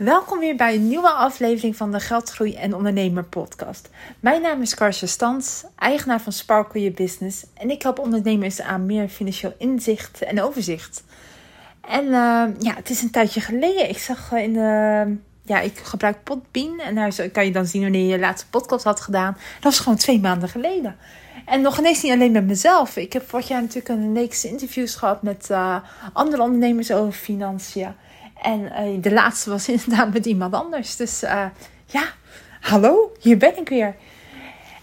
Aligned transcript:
Welkom 0.00 0.38
weer 0.38 0.56
bij 0.56 0.74
een 0.74 0.88
nieuwe 0.88 1.10
aflevering 1.10 1.76
van 1.76 1.92
de 1.92 2.00
Geldgroei 2.00 2.54
en 2.54 2.74
Ondernemer 2.74 3.24
podcast. 3.24 3.90
Mijn 4.20 4.42
naam 4.42 4.62
is 4.62 4.74
Karsje 4.74 5.06
Stans, 5.06 5.64
eigenaar 5.78 6.20
van 6.20 6.32
Sparkle 6.32 6.80
Your 6.80 6.96
Business 6.96 7.44
en 7.54 7.70
ik 7.70 7.82
help 7.82 7.98
ondernemers 7.98 8.60
aan 8.60 8.86
meer 8.86 9.08
financieel 9.08 9.54
inzicht 9.58 10.22
en 10.22 10.42
overzicht. 10.42 11.04
En 11.80 12.04
uh, 12.04 12.12
ja, 12.58 12.74
het 12.74 12.90
is 12.90 13.02
een 13.02 13.10
tijdje 13.10 13.40
geleden. 13.40 13.88
Ik 13.88 13.98
zag 13.98 14.32
in 14.32 14.52
de 14.52 15.16
ja, 15.42 15.60
ik 15.60 15.78
gebruik 15.78 16.22
Podbean 16.24 16.80
en 16.80 16.94
daar 16.94 17.28
kan 17.28 17.44
je 17.44 17.52
dan 17.52 17.66
zien 17.66 17.82
wanneer 17.82 18.02
je 18.02 18.08
je 18.08 18.18
laatste 18.18 18.48
podcast 18.48 18.84
had 18.84 19.00
gedaan. 19.00 19.32
Dat 19.32 19.62
was 19.62 19.78
gewoon 19.78 19.98
twee 19.98 20.20
maanden 20.20 20.48
geleden. 20.48 20.96
En 21.46 21.60
nog 21.60 21.78
ineens 21.78 22.02
niet 22.02 22.12
alleen 22.12 22.32
met 22.32 22.46
mezelf. 22.46 22.96
Ik 22.96 23.12
heb 23.12 23.28
vorig 23.28 23.48
jaar 23.48 23.60
natuurlijk 23.60 23.88
een 23.88 24.14
reeks 24.14 24.44
interviews 24.44 24.94
gehad 24.94 25.22
met 25.22 25.48
uh, 25.50 25.76
andere 26.12 26.42
ondernemers 26.42 26.92
over 26.92 27.12
financiën. 27.12 27.94
En 28.42 28.60
uh, 28.60 29.02
de 29.02 29.12
laatste 29.12 29.50
was 29.50 29.68
inderdaad 29.78 30.12
met 30.12 30.26
iemand 30.26 30.54
anders. 30.54 30.96
Dus 30.96 31.22
uh, 31.22 31.44
ja, 31.86 32.04
hallo, 32.60 33.12
hier 33.20 33.36
ben 33.36 33.58
ik 33.58 33.68
weer. 33.68 33.96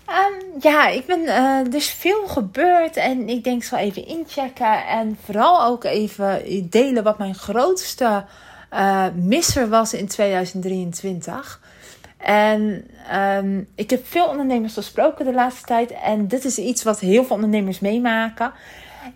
Um, 0.09 0.61
ja, 0.61 0.87
ik 0.87 1.05
ben, 1.05 1.27
er 1.27 1.75
is 1.75 1.89
veel 1.89 2.27
gebeurd 2.27 2.95
en 2.95 3.29
ik 3.29 3.43
denk, 3.43 3.63
zal 3.63 3.77
even 3.77 4.07
inchecken. 4.07 4.87
En 4.87 5.17
vooral 5.23 5.63
ook 5.63 5.83
even 5.83 6.41
delen 6.69 7.03
wat 7.03 7.17
mijn 7.17 7.35
grootste 7.35 8.25
misser 9.13 9.69
was 9.69 9.93
in 9.93 10.07
2023. 10.07 11.61
En 12.17 12.87
um, 13.13 13.67
ik 13.75 13.89
heb 13.89 14.07
veel 14.07 14.27
ondernemers 14.27 14.73
gesproken 14.73 15.25
de 15.25 15.33
laatste 15.33 15.65
tijd. 15.65 15.91
En 15.91 16.27
dit 16.27 16.45
is 16.45 16.57
iets 16.57 16.83
wat 16.83 16.99
heel 16.99 17.23
veel 17.23 17.35
ondernemers 17.35 17.79
meemaken. 17.79 18.51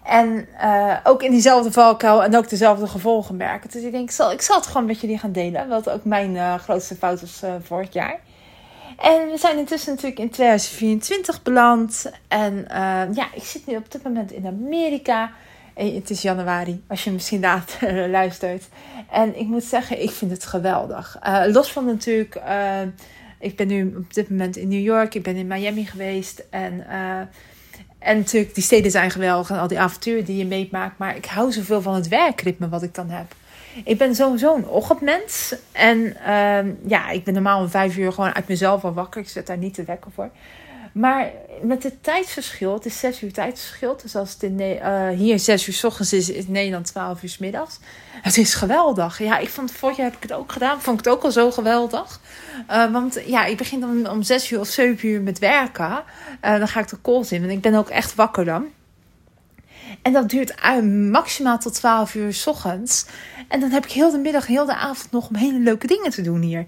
En 0.03 0.47
uh, 0.61 0.97
ook 1.03 1.23
in 1.23 1.31
diezelfde 1.31 1.71
valkuil 1.71 2.23
en 2.23 2.37
ook 2.37 2.49
dezelfde 2.49 2.87
gevolgen 2.87 3.37
merken. 3.37 3.69
Dus 3.69 3.83
ik 3.83 3.91
denk, 3.91 4.03
ik 4.03 4.15
zal, 4.15 4.31
ik 4.31 4.41
zal 4.41 4.55
het 4.55 4.67
gewoon 4.67 4.85
met 4.85 5.01
jullie 5.01 5.17
gaan 5.17 5.31
delen. 5.31 5.67
Wat 5.67 5.89
ook 5.89 6.05
mijn 6.05 6.35
uh, 6.35 6.55
grootste 6.55 6.95
fout 6.95 7.21
was 7.21 7.41
uh, 7.43 7.53
vorig 7.63 7.93
jaar. 7.93 8.19
En 8.97 9.29
we 9.29 9.37
zijn 9.37 9.57
intussen 9.57 9.93
natuurlijk 9.93 10.19
in 10.19 10.29
2024 10.29 11.41
beland. 11.41 12.11
En 12.27 12.65
ja, 13.13 13.27
ik 13.33 13.43
zit 13.43 13.67
nu 13.67 13.75
op 13.75 13.91
dit 13.91 14.03
moment 14.03 14.31
in 14.31 14.47
Amerika. 14.47 15.31
En 15.73 15.95
het 15.95 16.09
is 16.09 16.21
januari, 16.21 16.83
als 16.87 17.03
je 17.03 17.11
misschien 17.11 17.39
later 17.39 18.09
luistert. 18.19 18.67
En 19.11 19.39
ik 19.39 19.47
moet 19.47 19.63
zeggen, 19.63 20.01
ik 20.01 20.11
vind 20.11 20.31
het 20.31 20.45
geweldig. 20.45 21.19
los 21.47 21.71
van 21.71 21.85
natuurlijk, 21.85 22.41
ik 23.39 23.55
ben 23.55 23.67
nu 23.67 23.95
op 23.97 24.13
dit 24.13 24.29
moment 24.29 24.57
in 24.57 24.67
New 24.67 24.83
York. 24.83 25.15
Ik 25.15 25.23
ben 25.23 25.35
in 25.35 25.47
Miami 25.47 25.85
geweest. 25.85 26.43
En 26.49 26.85
en 28.01 28.17
natuurlijk, 28.17 28.53
die 28.53 28.63
steden 28.63 28.91
zijn 28.91 29.11
geweldig 29.11 29.49
en 29.49 29.59
al 29.59 29.67
die 29.67 29.79
avonturen 29.79 30.25
die 30.25 30.37
je 30.37 30.45
meemaakt. 30.45 30.97
Maar 30.97 31.15
ik 31.15 31.25
hou 31.25 31.51
zoveel 31.51 31.81
van 31.81 31.95
het 31.95 32.07
werkritme 32.07 32.69
wat 32.69 32.83
ik 32.83 32.95
dan 32.95 33.09
heb. 33.09 33.35
Ik 33.83 33.97
ben 33.97 34.15
sowieso 34.15 34.55
een 34.55 34.67
ochtendmens. 34.67 35.55
En 35.71 35.99
uh, 35.99 36.59
ja, 36.87 37.09
ik 37.09 37.23
ben 37.23 37.33
normaal 37.33 37.61
om 37.61 37.69
vijf 37.69 37.97
uur 37.97 38.13
gewoon 38.13 38.33
uit 38.33 38.47
mezelf 38.47 38.83
al 38.83 38.93
wakker. 38.93 39.21
Ik 39.21 39.29
zet 39.29 39.47
daar 39.47 39.57
niet 39.57 39.73
te 39.73 39.83
wekken 39.83 40.11
voor. 40.11 40.29
Maar 40.91 41.31
met 41.61 41.83
het 41.83 42.03
tijdsverschil, 42.03 42.73
het 42.73 42.85
is 42.85 42.99
zes 42.99 43.21
uur 43.21 43.33
tijdsverschil. 43.33 43.97
Dus 44.01 44.15
als 44.15 44.33
het 44.33 44.43
in, 44.43 44.59
uh, 44.59 45.09
hier 45.09 45.39
zes 45.39 45.67
uur 45.67 45.73
s 45.73 45.83
ochtends 45.83 46.13
is, 46.13 46.29
is 46.29 46.47
Nederland 46.47 46.85
twaalf 46.85 47.23
uur 47.23 47.29
s 47.29 47.37
middags. 47.37 47.79
Het 48.21 48.37
is 48.37 48.53
geweldig. 48.53 49.19
Ja, 49.19 49.37
ik 49.37 49.49
vond 49.49 49.71
vorig 49.71 49.97
jaar 49.97 50.05
heb 50.05 50.15
ik 50.15 50.29
het 50.29 50.33
ook 50.33 50.51
gedaan. 50.51 50.81
Vond 50.81 50.99
ik 50.99 51.05
het 51.05 51.13
ook 51.13 51.23
al 51.23 51.31
zo 51.31 51.51
geweldig. 51.51 52.19
Uh, 52.69 52.91
want 52.91 53.19
ja, 53.25 53.45
ik 53.45 53.57
begin 53.57 53.79
dan 53.79 54.09
om 54.09 54.23
zes 54.23 54.51
uur 54.51 54.59
of 54.59 54.67
zeven 54.67 55.09
uur 55.09 55.21
met 55.21 55.39
werken. 55.39 56.03
Uh, 56.45 56.57
dan 56.57 56.67
ga 56.67 56.79
ik 56.79 56.89
de 56.89 57.01
calls 57.01 57.31
in. 57.31 57.43
En 57.43 57.49
ik 57.49 57.61
ben 57.61 57.75
ook 57.75 57.89
echt 57.89 58.15
wakker 58.15 58.45
dan. 58.45 58.65
En 60.01 60.13
dat 60.13 60.29
duurt 60.29 60.53
maximaal 61.11 61.57
tot 61.57 61.73
12 61.73 62.15
uur 62.15 62.33
s 62.33 62.47
ochtends. 62.47 63.05
En 63.47 63.59
dan 63.59 63.69
heb 63.69 63.85
ik 63.85 63.91
heel 63.91 64.11
de 64.11 64.17
middag, 64.17 64.47
heel 64.47 64.65
de 64.65 64.75
avond 64.75 65.11
nog 65.11 65.29
om 65.29 65.35
hele 65.35 65.59
leuke 65.59 65.87
dingen 65.87 66.11
te 66.11 66.21
doen 66.21 66.41
hier. 66.41 66.65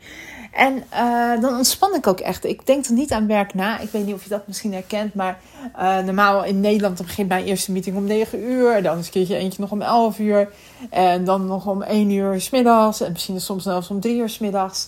En 0.53 0.83
uh, 0.93 1.41
dan 1.41 1.55
ontspan 1.57 1.95
ik 1.95 2.07
ook 2.07 2.19
echt. 2.19 2.45
Ik 2.45 2.65
denk 2.65 2.85
er 2.85 2.93
niet 2.93 3.11
aan 3.11 3.27
werk 3.27 3.53
na. 3.53 3.79
Ik 3.79 3.89
weet 3.89 4.05
niet 4.05 4.15
of 4.15 4.23
je 4.23 4.29
dat 4.29 4.47
misschien 4.47 4.73
herkent. 4.73 5.13
Maar 5.13 5.39
uh, 5.79 5.97
normaal 5.97 6.43
in 6.43 6.59
Nederland 6.59 6.97
begint 6.97 7.27
mijn 7.27 7.45
eerste 7.45 7.71
meeting 7.71 7.95
om 7.95 8.03
9 8.03 8.43
uur. 8.43 8.81
Dan 8.83 8.97
een 8.97 9.09
keertje 9.09 9.35
eentje 9.35 9.61
nog 9.61 9.71
om 9.71 9.81
11 9.81 10.19
uur. 10.19 10.49
En 10.89 11.25
dan 11.25 11.45
nog 11.45 11.67
om 11.67 11.81
1 11.81 12.09
uur 12.09 12.41
s 12.41 12.49
middags. 12.49 13.01
En 13.01 13.11
misschien 13.11 13.41
soms 13.41 13.63
zelfs 13.63 13.89
om 13.89 13.99
3 13.99 14.17
uur 14.17 14.29
s 14.29 14.39
middags. 14.39 14.87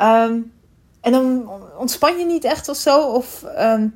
Um, 0.00 0.52
en 1.00 1.12
dan 1.12 1.50
ontspan 1.78 2.18
je 2.18 2.24
niet 2.24 2.44
echt 2.44 2.68
of 2.68 2.76
zo. 2.76 3.00
Of 3.00 3.44
um, 3.58 3.94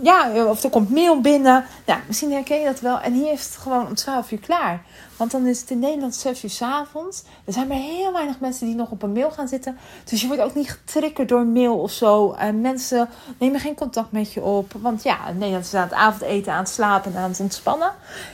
ja, 0.00 0.44
of 0.44 0.64
er 0.64 0.70
komt 0.70 0.90
mail 0.90 1.20
binnen. 1.20 1.64
Nou, 1.86 2.00
misschien 2.06 2.32
herken 2.32 2.58
je 2.58 2.64
dat 2.64 2.80
wel. 2.80 3.00
En 3.00 3.12
hier 3.12 3.32
is 3.32 3.44
het 3.44 3.56
gewoon 3.56 3.86
om 3.86 3.94
12 3.94 4.30
uur 4.30 4.38
klaar. 4.38 4.82
Want 5.18 5.30
dan 5.30 5.46
is 5.46 5.60
het 5.60 5.70
in 5.70 5.78
Nederland 5.78 6.14
6 6.14 6.44
uur 6.44 6.50
s 6.50 6.62
avonds. 6.62 7.22
Er 7.44 7.52
zijn 7.52 7.66
maar 7.66 7.76
heel 7.76 8.12
weinig 8.12 8.40
mensen 8.40 8.66
die 8.66 8.74
nog 8.74 8.90
op 8.90 9.02
een 9.02 9.12
mail 9.12 9.30
gaan 9.30 9.48
zitten. 9.48 9.78
Dus 10.04 10.20
je 10.20 10.26
wordt 10.26 10.42
ook 10.42 10.54
niet 10.54 10.70
getriggerd 10.70 11.28
door 11.28 11.46
mail 11.46 11.78
of 11.78 11.90
zo. 11.90 12.32
En 12.32 12.60
mensen 12.60 13.08
nemen 13.38 13.60
geen 13.60 13.74
contact 13.74 14.12
met 14.12 14.32
je 14.32 14.42
op. 14.42 14.72
Want 14.80 15.02
ja, 15.02 15.28
in 15.28 15.38
Nederland 15.38 15.64
is 15.64 15.74
aan 15.74 15.82
het 15.82 15.92
avondeten, 15.92 16.52
aan 16.52 16.58
het 16.58 16.68
slapen 16.68 17.14
en 17.14 17.22
aan 17.22 17.30
het 17.30 17.40
ontspannen. 17.40 17.92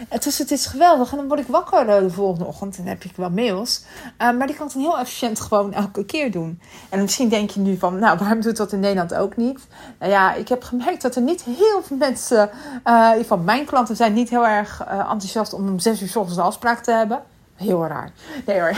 En 0.08 0.18
dus 0.20 0.38
het 0.38 0.50
is 0.50 0.66
geweldig. 0.66 1.10
En 1.10 1.16
dan 1.16 1.28
word 1.28 1.40
ik 1.40 1.46
wakker 1.46 1.86
de 1.86 2.10
volgende 2.10 2.44
ochtend. 2.44 2.76
En 2.76 2.82
dan 2.84 2.92
heb 2.92 3.04
ik 3.04 3.16
wel 3.16 3.30
mails. 3.30 3.82
Uh, 4.18 4.18
maar 4.18 4.46
die 4.46 4.56
kan 4.56 4.66
ik 4.66 4.72
dan 4.72 4.82
heel 4.82 4.98
efficiënt 4.98 5.40
gewoon 5.40 5.72
elke 5.72 6.04
keer 6.04 6.30
doen. 6.30 6.60
En 6.88 7.00
misschien 7.00 7.28
denk 7.28 7.50
je 7.50 7.60
nu 7.60 7.78
van, 7.78 7.98
nou, 7.98 8.18
waarom 8.18 8.40
doet 8.40 8.56
dat 8.56 8.72
in 8.72 8.80
Nederland 8.80 9.14
ook 9.14 9.36
niet? 9.36 9.66
Nou 9.98 10.12
ja, 10.12 10.34
ik 10.34 10.48
heb 10.48 10.62
gemerkt 10.62 11.02
dat 11.02 11.16
er 11.16 11.22
niet 11.22 11.42
heel 11.42 11.82
veel 11.82 11.96
mensen, 11.96 12.50
uh, 12.84 13.10
van 13.22 13.44
mijn 13.44 13.64
klanten 13.64 13.96
zijn 13.96 14.12
niet 14.12 14.30
heel 14.30 14.46
erg 14.46 14.84
enthousiast 14.88 15.52
om 15.52 15.68
om 15.68 15.78
6 15.78 16.02
uur 16.02 16.08
s 16.08 16.16
ochtends 16.16 16.36
de 16.36 16.42
afspraak 16.42 16.73
te 16.82 16.92
hebben. 16.92 17.22
Heel 17.54 17.86
raar. 17.86 18.12
Nee 18.46 18.60
hoor. 18.60 18.76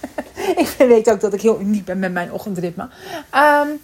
ik 0.64 0.74
weet 0.78 1.10
ook 1.10 1.20
dat 1.20 1.32
ik 1.32 1.40
heel 1.40 1.60
uniek 1.60 1.84
ben 1.84 1.98
met 1.98 2.12
mijn 2.12 2.32
ochtendritme. 2.32 2.88
Um, 3.34 3.80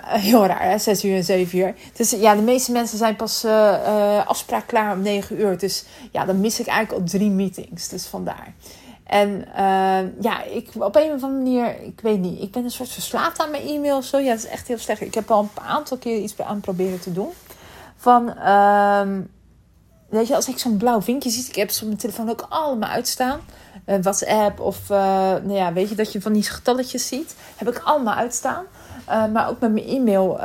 heel 0.00 0.46
raar, 0.46 0.70
hè? 0.70 0.78
6 0.78 1.04
uur 1.04 1.16
en 1.16 1.24
7 1.24 1.58
uur. 1.58 1.74
Dus 1.96 2.10
ja, 2.10 2.34
de 2.34 2.42
meeste 2.42 2.72
mensen 2.72 2.98
zijn 2.98 3.16
pas 3.16 3.44
uh, 3.44 3.50
uh, 3.86 4.26
afspraak 4.26 4.66
klaar 4.66 4.92
om 4.92 5.02
9 5.02 5.40
uur. 5.40 5.58
Dus 5.58 5.84
ja, 6.10 6.24
dan 6.24 6.40
mis 6.40 6.60
ik 6.60 6.66
eigenlijk 6.66 7.02
al 7.02 7.08
drie 7.08 7.30
meetings. 7.30 7.88
Dus 7.88 8.06
vandaar. 8.06 8.54
En 9.06 9.44
uh, 9.48 10.22
ja, 10.22 10.42
ik, 10.42 10.68
op 10.78 10.96
een 10.96 11.12
of 11.12 11.22
andere 11.22 11.32
manier, 11.32 11.82
ik 11.82 12.00
weet 12.00 12.18
niet, 12.18 12.42
ik 12.42 12.50
ben 12.50 12.64
een 12.64 12.70
soort 12.70 12.88
verslaafd 12.88 13.40
aan 13.40 13.50
mijn 13.50 13.66
e-mail 13.66 13.96
of 13.96 14.04
zo. 14.04 14.18
Ja, 14.18 14.30
dat 14.30 14.38
is 14.38 14.46
echt 14.46 14.68
heel 14.68 14.78
slecht. 14.78 15.00
Ik 15.00 15.14
heb 15.14 15.30
al 15.30 15.40
een 15.40 15.62
aantal 15.62 15.96
keer 15.96 16.18
iets 16.18 16.40
aan 16.40 16.60
proberen 16.60 17.00
te 17.00 17.12
doen. 17.12 17.30
Van, 17.96 18.36
ehm, 18.38 19.20
weet 20.12 20.28
je, 20.28 20.34
als 20.34 20.48
ik 20.48 20.58
zo'n 20.58 20.76
blauw 20.76 21.02
vinkje 21.02 21.30
zie, 21.30 21.48
ik 21.48 21.54
heb 21.54 21.70
ze 21.70 21.80
op 21.80 21.86
mijn 21.86 22.00
telefoon 22.00 22.30
ook 22.30 22.46
allemaal 22.48 22.90
uitstaan. 22.90 23.40
Uh, 23.86 23.96
WhatsApp 24.02 24.60
of, 24.60 24.90
uh, 24.90 24.96
nou 25.28 25.52
ja, 25.52 25.72
weet 25.72 25.88
je, 25.88 25.94
dat 25.94 26.12
je 26.12 26.20
van 26.20 26.32
die 26.32 26.42
getalletjes 26.42 27.08
ziet. 27.08 27.34
Heb 27.56 27.68
ik 27.68 27.78
allemaal 27.84 28.14
uitstaan. 28.14 28.64
Uh, 29.08 29.26
maar 29.26 29.48
ook 29.48 29.60
met 29.60 29.72
mijn 29.72 29.86
e-mail. 29.86 30.38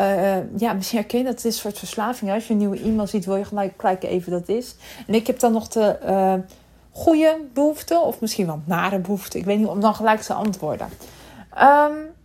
ja, 0.57 0.73
misschien 0.73 0.99
herken 0.99 1.17
je 1.17 1.25
dat. 1.25 1.33
Het 1.33 1.45
is 1.45 1.53
een 1.53 1.61
soort 1.61 1.77
verslaving. 1.77 2.31
Als 2.31 2.47
je 2.47 2.53
een 2.53 2.59
nieuwe 2.59 2.81
e-mail 2.81 3.07
ziet, 3.07 3.25
wil 3.25 3.35
je 3.35 3.45
gelijk 3.45 3.77
kijken 3.77 4.09
even 4.09 4.31
dat 4.31 4.49
is. 4.49 4.75
En 5.07 5.13
ik 5.13 5.27
heb 5.27 5.39
dan 5.39 5.51
nog 5.51 5.67
de 5.67 6.43
goede 6.91 7.37
behoefte, 7.53 7.99
of 7.99 8.19
misschien 8.19 8.45
wel 8.45 8.61
nare 8.65 8.99
behoefte. 8.99 9.37
Ik 9.37 9.45
weet 9.45 9.57
niet, 9.57 9.67
om 9.67 9.81
dan 9.81 9.95
gelijk 9.95 10.21
te 10.21 10.33
antwoorden. 10.33 10.87
Um, 11.61 12.15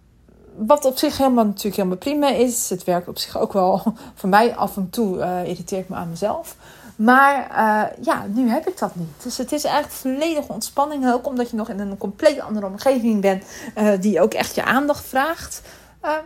wat 0.57 0.85
op 0.85 0.99
zich 0.99 1.19
helemaal 1.19 1.45
natuurlijk 1.45 1.77
helemaal 1.77 1.97
prima 1.97 2.29
is. 2.29 2.71
Het 2.71 2.85
werkt 2.85 3.09
op 3.09 3.19
zich 3.19 3.39
ook 3.39 3.53
wel 3.53 3.83
voor 4.15 4.29
mij 4.29 4.55
af 4.55 4.77
en 4.77 4.91
toe 4.91 5.43
irriteert 5.45 5.89
me 5.89 5.97
aan 5.97 6.11
mezelf. 6.11 6.57
Maar 6.97 7.51
uh, 7.51 8.05
ja, 8.05 8.27
nu 8.27 8.49
heb 8.49 8.69
ik 8.69 8.79
dat 8.79 8.97
niet. 8.97 9.23
Dus 9.23 9.39
het 9.39 9.53
is 9.53 9.65
eigenlijk 9.65 9.95
volledige 9.95 10.53
ontspanning. 10.53 11.13
Ook 11.13 11.27
omdat 11.27 11.51
je 11.51 11.57
nog 11.57 11.69
in 11.69 11.79
een 11.79 11.99
compleet 11.99 12.41
andere 12.41 12.67
omgeving 12.67 13.21
bent. 13.21 13.45
Uh, 13.79 13.93
die 14.01 14.21
ook 14.21 14.35
echt 14.35 14.55
je 14.55 14.65
aandacht 14.65 15.05
vraagt. 15.05 15.63
ja, 16.03 16.25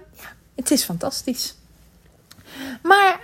het 0.55 0.71
is 0.71 0.85
fantastisch. 0.85 1.57
Maar 2.83 3.21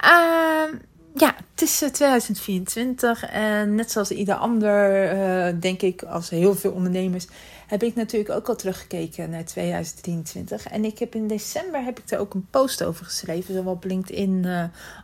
ja, 1.14 1.34
het 1.50 1.62
is 1.62 1.78
2024 1.92 3.24
en 3.24 3.74
net 3.74 3.90
zoals 3.90 4.10
ieder 4.10 4.34
ander, 4.34 5.60
denk 5.60 5.82
ik, 5.82 6.02
als 6.02 6.30
heel 6.30 6.54
veel 6.54 6.72
ondernemers, 6.72 7.26
heb 7.66 7.82
ik 7.82 7.94
natuurlijk 7.94 8.30
ook 8.30 8.48
al 8.48 8.56
teruggekeken 8.56 9.30
naar 9.30 9.44
2023. 9.44 10.66
En 10.66 10.84
ik 10.84 10.98
heb 10.98 11.14
in 11.14 11.28
december 11.28 11.84
heb 11.84 11.98
ik 11.98 12.10
er 12.10 12.18
ook 12.18 12.34
een 12.34 12.46
post 12.50 12.84
over 12.84 13.04
geschreven, 13.04 13.54
zowel 13.54 13.72
op 13.72 13.84
LinkedIn 13.84 14.46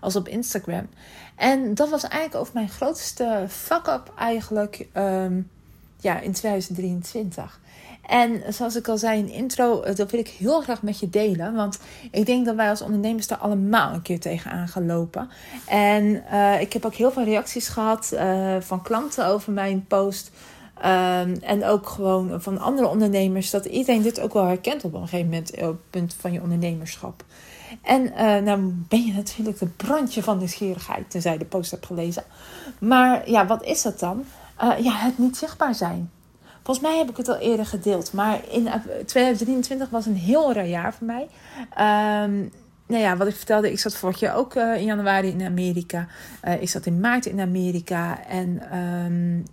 als 0.01 0.17
op 0.17 0.29
Instagram. 0.29 0.89
En 1.39 1.75
dat 1.75 1.89
was 1.89 2.03
eigenlijk 2.03 2.41
over 2.41 2.55
mijn 2.55 2.69
grootste 2.69 3.45
fuck-up 3.49 4.13
eigenlijk 4.17 4.87
um, 4.97 5.51
ja, 6.01 6.21
in 6.21 6.33
2023. 6.33 7.61
En 8.09 8.43
zoals 8.49 8.77
ik 8.77 8.89
al 8.89 8.99
zei 8.99 9.19
in 9.19 9.29
intro, 9.29 9.83
eh, 9.83 9.95
dat 9.95 10.11
wil 10.11 10.21
ik 10.21 10.29
heel 10.29 10.61
graag 10.61 10.83
met 10.83 10.99
je 10.99 11.11
delen. 11.11 11.55
Want 11.55 11.79
ik 12.11 12.27
denk 12.27 12.47
dat 12.47 12.55
wij 12.55 12.69
als 12.69 12.83
ondernemers 12.83 13.27
daar 13.27 13.39
allemaal 13.39 13.93
een 13.93 14.03
keer 14.03 14.21
tegenaan 14.21 14.69
gaan 14.69 14.87
lopen. 14.87 15.29
En 15.67 16.23
uh, 16.33 16.61
ik 16.61 16.73
heb 16.73 16.85
ook 16.85 16.95
heel 16.95 17.11
veel 17.11 17.25
reacties 17.25 17.69
gehad 17.69 18.11
uh, 18.15 18.57
van 18.61 18.83
klanten 18.83 19.27
over 19.27 19.53
mijn 19.53 19.85
post. 19.87 20.31
Um, 20.79 21.37
en 21.41 21.65
ook 21.65 21.89
gewoon 21.89 22.43
van 22.43 22.59
andere 22.59 22.89
ondernemers. 22.89 23.51
Dat 23.51 23.65
iedereen 23.65 24.03
dit 24.03 24.21
ook 24.21 24.33
wel 24.33 24.45
herkent 24.45 24.85
op 24.85 24.95
een 24.95 25.09
gegeven 25.09 25.25
moment. 25.25 25.51
Op 25.53 25.61
het 25.61 25.91
punt 25.91 26.17
van 26.21 26.33
je 26.33 26.43
ondernemerschap. 26.43 27.25
En 27.83 28.03
uh, 28.03 28.17
nou 28.19 28.73
ben 28.89 29.05
je 29.05 29.13
natuurlijk 29.13 29.59
de 29.59 29.67
brandje 29.67 30.23
van 30.23 30.39
nieuwsgierigheid. 30.39 31.11
Tenzij 31.11 31.33
je 31.33 31.39
de 31.39 31.45
post 31.45 31.71
hebt 31.71 31.87
gelezen. 31.87 32.25
Maar 32.79 33.31
ja, 33.31 33.47
wat 33.47 33.65
is 33.65 33.83
dat 33.83 33.99
dan? 33.99 34.25
ja, 34.59 34.93
het 34.93 35.19
niet 35.19 35.37
zichtbaar 35.37 35.75
zijn. 35.75 36.11
Volgens 36.63 36.87
mij 36.87 36.99
heb 36.99 37.11
ik 37.11 37.17
het 37.17 37.29
al 37.29 37.37
eerder 37.37 37.67
gedeeld. 37.67 38.13
Maar 38.13 38.41
in 38.51 38.69
2023 39.07 39.91
was 39.91 40.07
een 40.07 40.17
heel 40.17 40.53
raar 40.53 40.67
jaar 40.67 40.95
voor 40.95 41.07
mij. 41.07 41.29
Um, 42.25 42.51
nou 42.87 43.03
ja, 43.03 43.17
wat 43.17 43.27
ik 43.27 43.35
vertelde, 43.35 43.73
ik 43.73 43.79
zat 43.79 43.97
vorig 43.97 44.21
jaar 44.21 44.37
ook 44.37 44.55
uh, 44.55 44.77
in 44.77 44.85
januari 44.85 45.29
in 45.29 45.43
Amerika. 45.43 46.07
Ik 46.61 46.69
zat 46.69 46.87
in 46.87 47.01
maart 47.01 47.27
in 47.27 47.41
Amerika. 47.41 48.27
En 48.27 48.79
um, 48.79 49.45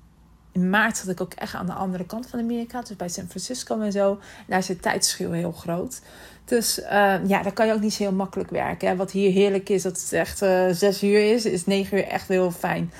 in 0.55 0.69
maart 0.69 0.97
zat 0.97 1.07
ik 1.07 1.21
ook 1.21 1.33
echt 1.33 1.53
aan 1.53 1.65
de 1.65 1.73
andere 1.73 2.05
kant 2.05 2.27
van 2.27 2.39
Amerika. 2.39 2.81
Dus 2.81 2.95
bij 2.95 3.09
San 3.09 3.27
Francisco 3.27 3.79
en 3.79 3.91
zo. 3.91 4.19
daar 4.47 4.59
is 4.59 4.67
het 4.67 4.81
tijdsverschil 4.81 5.31
heel 5.31 5.51
groot. 5.51 6.01
Dus 6.45 6.79
uh, 6.79 6.87
ja, 7.27 7.43
daar 7.43 7.53
kan 7.53 7.67
je 7.67 7.73
ook 7.73 7.81
niet 7.81 7.93
zo 7.93 8.03
heel 8.03 8.11
makkelijk 8.11 8.49
werken. 8.49 8.87
Hè. 8.87 8.95
Wat 8.95 9.11
hier 9.11 9.31
heerlijk 9.31 9.69
is, 9.69 9.81
dat 9.81 10.01
het 10.01 10.13
echt 10.13 10.37
zes 10.77 11.03
uur 11.03 11.33
is, 11.33 11.45
is 11.45 11.65
negen 11.65 11.97
uur 11.97 12.07
echt 12.07 12.27
heel 12.27 12.51
fijn. 12.51 12.91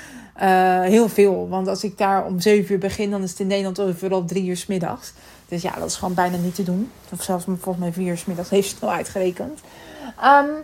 heel 0.81 1.09
veel. 1.09 1.49
Want 1.49 1.67
als 1.67 1.83
ik 1.83 1.97
daar 1.97 2.25
om 2.25 2.39
zeven 2.39 2.73
uur 2.73 2.79
begin, 2.79 3.11
dan 3.11 3.23
is 3.23 3.29
het 3.29 3.39
in 3.39 3.47
Nederland 3.47 4.11
al 4.11 4.25
drie 4.25 4.45
uur 4.45 4.57
s 4.57 4.65
middags. 4.65 5.13
Dus 5.47 5.61
ja, 5.61 5.71
dat 5.71 5.89
is 5.89 5.95
gewoon 5.95 6.13
bijna 6.13 6.37
niet 6.37 6.55
te 6.55 6.63
doen. 6.63 6.91
Of 7.11 7.23
zelfs 7.23 7.45
volgens 7.45 7.77
mij 7.77 7.93
vier 7.93 8.07
uur 8.07 8.17
s 8.17 8.25
middags 8.25 8.49
heeft 8.49 8.71
het 8.71 8.83
al 8.83 8.91
uitgerekend. 8.91 9.59
Um, 10.23 10.55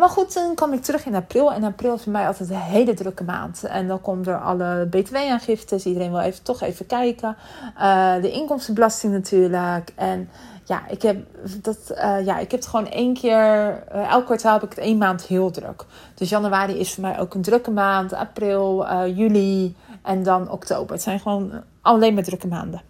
maar 0.00 0.08
goed, 0.08 0.32
toen 0.32 0.54
kwam 0.54 0.72
ik 0.72 0.82
terug 0.82 1.06
in 1.06 1.14
april. 1.14 1.52
En 1.52 1.64
april 1.64 1.94
is 1.94 2.02
voor 2.02 2.12
mij 2.12 2.26
altijd 2.26 2.50
een 2.50 2.56
hele 2.56 2.94
drukke 2.94 3.24
maand. 3.24 3.64
En 3.64 3.88
dan 3.88 4.00
komt 4.00 4.26
er 4.26 4.40
alle 4.40 4.86
btw-aangiftes. 4.90 5.86
Iedereen 5.86 6.10
wil 6.10 6.20
even, 6.20 6.42
toch 6.42 6.60
even 6.60 6.86
kijken. 6.86 7.36
Uh, 7.78 8.14
de 8.14 8.30
inkomstenbelasting 8.30 9.12
natuurlijk. 9.12 9.92
En 9.94 10.28
ja, 10.64 10.88
ik 10.88 11.02
heb, 11.02 11.26
dat, 11.62 11.78
uh, 11.90 12.24
ja, 12.24 12.38
ik 12.38 12.50
heb 12.50 12.60
het 12.60 12.66
gewoon 12.66 12.88
één 12.88 13.14
keer... 13.14 13.82
Uh, 13.94 14.10
elk 14.10 14.24
kwartaal 14.24 14.52
heb 14.52 14.62
ik 14.62 14.68
het 14.68 14.78
één 14.78 14.98
maand 14.98 15.22
heel 15.22 15.50
druk. 15.50 15.84
Dus 16.14 16.28
januari 16.28 16.78
is 16.78 16.94
voor 16.94 17.02
mij 17.02 17.20
ook 17.20 17.34
een 17.34 17.42
drukke 17.42 17.70
maand. 17.70 18.12
April, 18.12 18.86
juli 19.06 19.76
en 20.02 20.22
dan 20.22 20.50
oktober. 20.50 20.92
Het 20.92 21.02
zijn 21.02 21.20
gewoon 21.20 21.52
alleen 21.80 22.14
maar 22.14 22.22
drukke 22.22 22.46
maanden. 22.46 22.82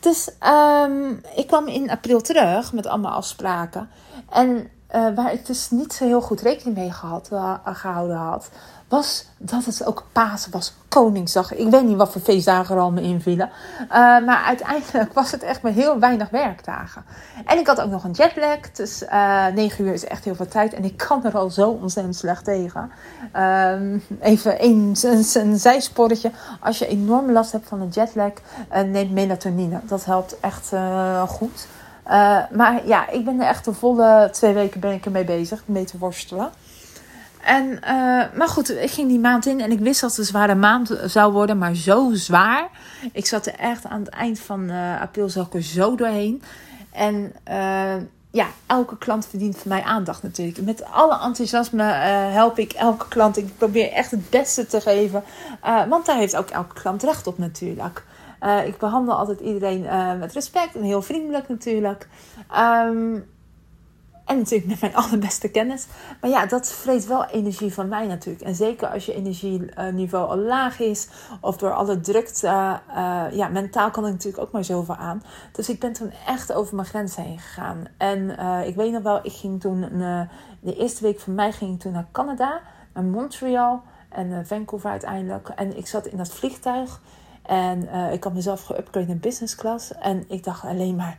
Dus 0.00 0.30
um, 0.84 1.20
ik 1.36 1.46
kwam 1.46 1.66
in 1.66 1.90
april 1.90 2.20
terug 2.20 2.72
met 2.72 2.86
allemaal 2.86 3.12
afspraken. 3.12 3.88
En 4.30 4.68
uh, 4.94 5.14
waar 5.14 5.32
ik 5.32 5.46
dus 5.46 5.70
niet 5.70 5.92
zo 5.92 6.04
heel 6.04 6.20
goed 6.20 6.40
rekening 6.40 6.76
mee 6.76 6.92
gehad, 6.92 7.28
uh, 7.32 7.54
gehouden 7.64 8.16
had, 8.16 8.48
was 8.90 9.24
dat 9.38 9.64
het 9.64 9.86
ook 9.86 10.04
Pasen 10.12 10.52
was, 10.52 10.74
Koningsdag. 10.88 11.54
Ik 11.54 11.70
weet 11.70 11.84
niet 11.84 11.96
wat 11.96 12.12
voor 12.12 12.20
feestdagen 12.20 12.74
er 12.74 12.80
allemaal 12.80 13.02
invielen. 13.02 13.50
Uh, 13.82 13.88
maar 13.96 14.44
uiteindelijk 14.46 15.12
was 15.12 15.30
het 15.30 15.42
echt 15.42 15.62
maar 15.62 15.72
heel 15.72 15.98
weinig 15.98 16.30
werkdagen. 16.30 17.04
En 17.46 17.58
ik 17.58 17.66
had 17.66 17.80
ook 17.80 17.90
nog 17.90 18.04
een 18.04 18.10
jetlag. 18.10 18.70
Dus 18.72 19.02
uh, 19.02 19.46
9 19.46 19.84
uur 19.84 19.92
is 19.92 20.04
echt 20.04 20.24
heel 20.24 20.34
veel 20.34 20.48
tijd. 20.48 20.74
En 20.74 20.84
ik 20.84 20.96
kan 20.96 21.24
er 21.24 21.36
al 21.36 21.50
zo 21.50 21.70
ontzettend 21.70 22.16
slecht 22.16 22.44
tegen. 22.44 22.90
Uh, 23.36 23.72
even 24.20 24.64
een, 24.64 24.96
een, 25.34 25.58
zijsporretje. 25.58 26.30
Als 26.60 26.78
je 26.78 26.86
enorm 26.86 27.32
last 27.32 27.52
hebt 27.52 27.68
van 27.68 27.80
een 27.80 27.88
jetlag, 27.88 28.32
neem 28.86 29.12
melatonine. 29.12 29.80
Dat 29.84 30.04
helpt 30.04 30.40
echt 30.40 30.72
goed. 32.10 32.56
maar 32.56 32.86
ja, 32.86 33.08
ik 33.08 33.24
ben 33.24 33.40
er 33.40 33.46
echt 33.46 33.64
de 33.64 33.72
volle 33.72 34.28
twee 34.32 34.52
weken 34.52 34.80
ben 34.80 34.92
ik 34.92 35.04
ermee 35.04 35.24
bezig. 35.24 35.62
Mee 35.66 35.84
te 35.84 35.98
worstelen. 35.98 36.50
En, 37.42 37.66
uh, 37.66 37.80
maar 38.34 38.48
goed, 38.48 38.70
ik 38.70 38.90
ging 38.90 39.08
die 39.08 39.18
maand 39.18 39.46
in 39.46 39.60
en 39.60 39.70
ik 39.70 39.78
wist 39.78 40.00
dat 40.00 40.10
het 40.10 40.18
een 40.18 40.24
zware 40.24 40.54
maand 40.54 40.98
zou 41.04 41.32
worden, 41.32 41.58
maar 41.58 41.74
zo 41.74 42.10
zwaar. 42.12 42.68
Ik 43.12 43.26
zat 43.26 43.46
er 43.46 43.54
echt 43.54 43.84
aan 43.84 44.00
het 44.00 44.08
eind 44.08 44.40
van 44.40 44.70
uh, 44.70 45.00
april 45.00 45.28
zo 45.60 45.94
doorheen. 45.96 46.42
En 46.92 47.32
ja, 48.32 48.46
elke 48.66 48.98
klant 48.98 49.26
verdient 49.26 49.56
van 49.56 49.68
mij 49.68 49.82
aandacht 49.82 50.22
natuurlijk. 50.22 50.60
Met 50.60 50.84
alle 50.84 51.20
enthousiasme 51.20 51.82
help 52.32 52.58
ik 52.58 52.72
elke 52.72 53.08
klant. 53.08 53.36
Ik 53.36 53.58
probeer 53.58 53.92
echt 53.92 54.10
het 54.10 54.30
beste 54.30 54.66
te 54.66 54.80
geven. 54.80 55.24
want 55.88 56.06
daar 56.06 56.16
heeft 56.16 56.36
ook 56.36 56.50
elke 56.50 56.74
klant 56.74 57.02
recht 57.02 57.26
op 57.26 57.38
natuurlijk. 57.38 58.04
Ik 58.66 58.78
behandel 58.78 59.14
altijd 59.14 59.40
iedereen 59.40 59.86
met 60.18 60.32
respect 60.32 60.74
en 60.74 60.82
heel 60.82 61.02
vriendelijk 61.02 61.48
natuurlijk. 61.48 62.08
Um, 62.58 63.28
en 64.30 64.38
natuurlijk 64.38 64.66
met 64.66 64.80
mijn 64.80 64.94
allerbeste 65.04 65.48
kennis. 65.48 65.86
Maar 66.20 66.30
ja, 66.30 66.46
dat 66.46 66.72
vreet 66.72 67.06
wel 67.06 67.24
energie 67.24 67.74
van 67.74 67.88
mij 67.88 68.06
natuurlijk. 68.06 68.44
En 68.44 68.54
zeker 68.54 68.88
als 68.88 69.06
je 69.06 69.14
energieniveau 69.14 70.28
al 70.28 70.36
laag 70.36 70.80
is. 70.80 71.08
Of 71.40 71.56
door 71.56 71.72
alle 71.72 72.00
drukte. 72.00 72.46
Uh, 72.88 73.24
ja, 73.32 73.48
mentaal 73.48 73.90
kan 73.90 74.06
ik 74.06 74.12
natuurlijk 74.12 74.42
ook 74.42 74.52
maar 74.52 74.64
zoveel 74.64 74.94
aan. 74.94 75.22
Dus 75.52 75.68
ik 75.68 75.80
ben 75.80 75.92
toen 75.92 76.12
echt 76.26 76.52
over 76.52 76.74
mijn 76.74 76.88
grens 76.88 77.16
heen 77.16 77.38
gegaan. 77.38 77.84
En 77.96 78.38
ik 78.66 78.74
weet 78.74 78.92
nog 78.92 79.02
wel, 79.02 79.20
ik 79.22 79.32
ging 79.32 79.60
toen... 79.60 79.80
De 80.62 80.76
eerste 80.76 81.02
week 81.02 81.20
van 81.20 81.34
mij 81.34 81.52
ging 81.52 81.74
ik 81.74 81.80
toen 81.80 81.92
naar 81.92 82.08
Canada. 82.12 82.60
Naar 82.94 83.04
Montreal. 83.04 83.82
En 84.08 84.46
Vancouver 84.46 84.90
uiteindelijk. 84.90 85.48
En 85.48 85.76
ik 85.76 85.86
zat 85.86 86.06
in 86.06 86.16
dat 86.16 86.28
vliegtuig. 86.28 87.00
En 87.50 88.12
ik 88.12 88.24
had 88.24 88.34
mezelf 88.34 88.62
geüpgrade 88.62 89.06
naar 89.06 89.16
business 89.16 89.54
class. 89.54 89.92
En 89.94 90.24
ik 90.28 90.44
dacht 90.44 90.64
alleen 90.64 90.96
maar... 90.96 91.18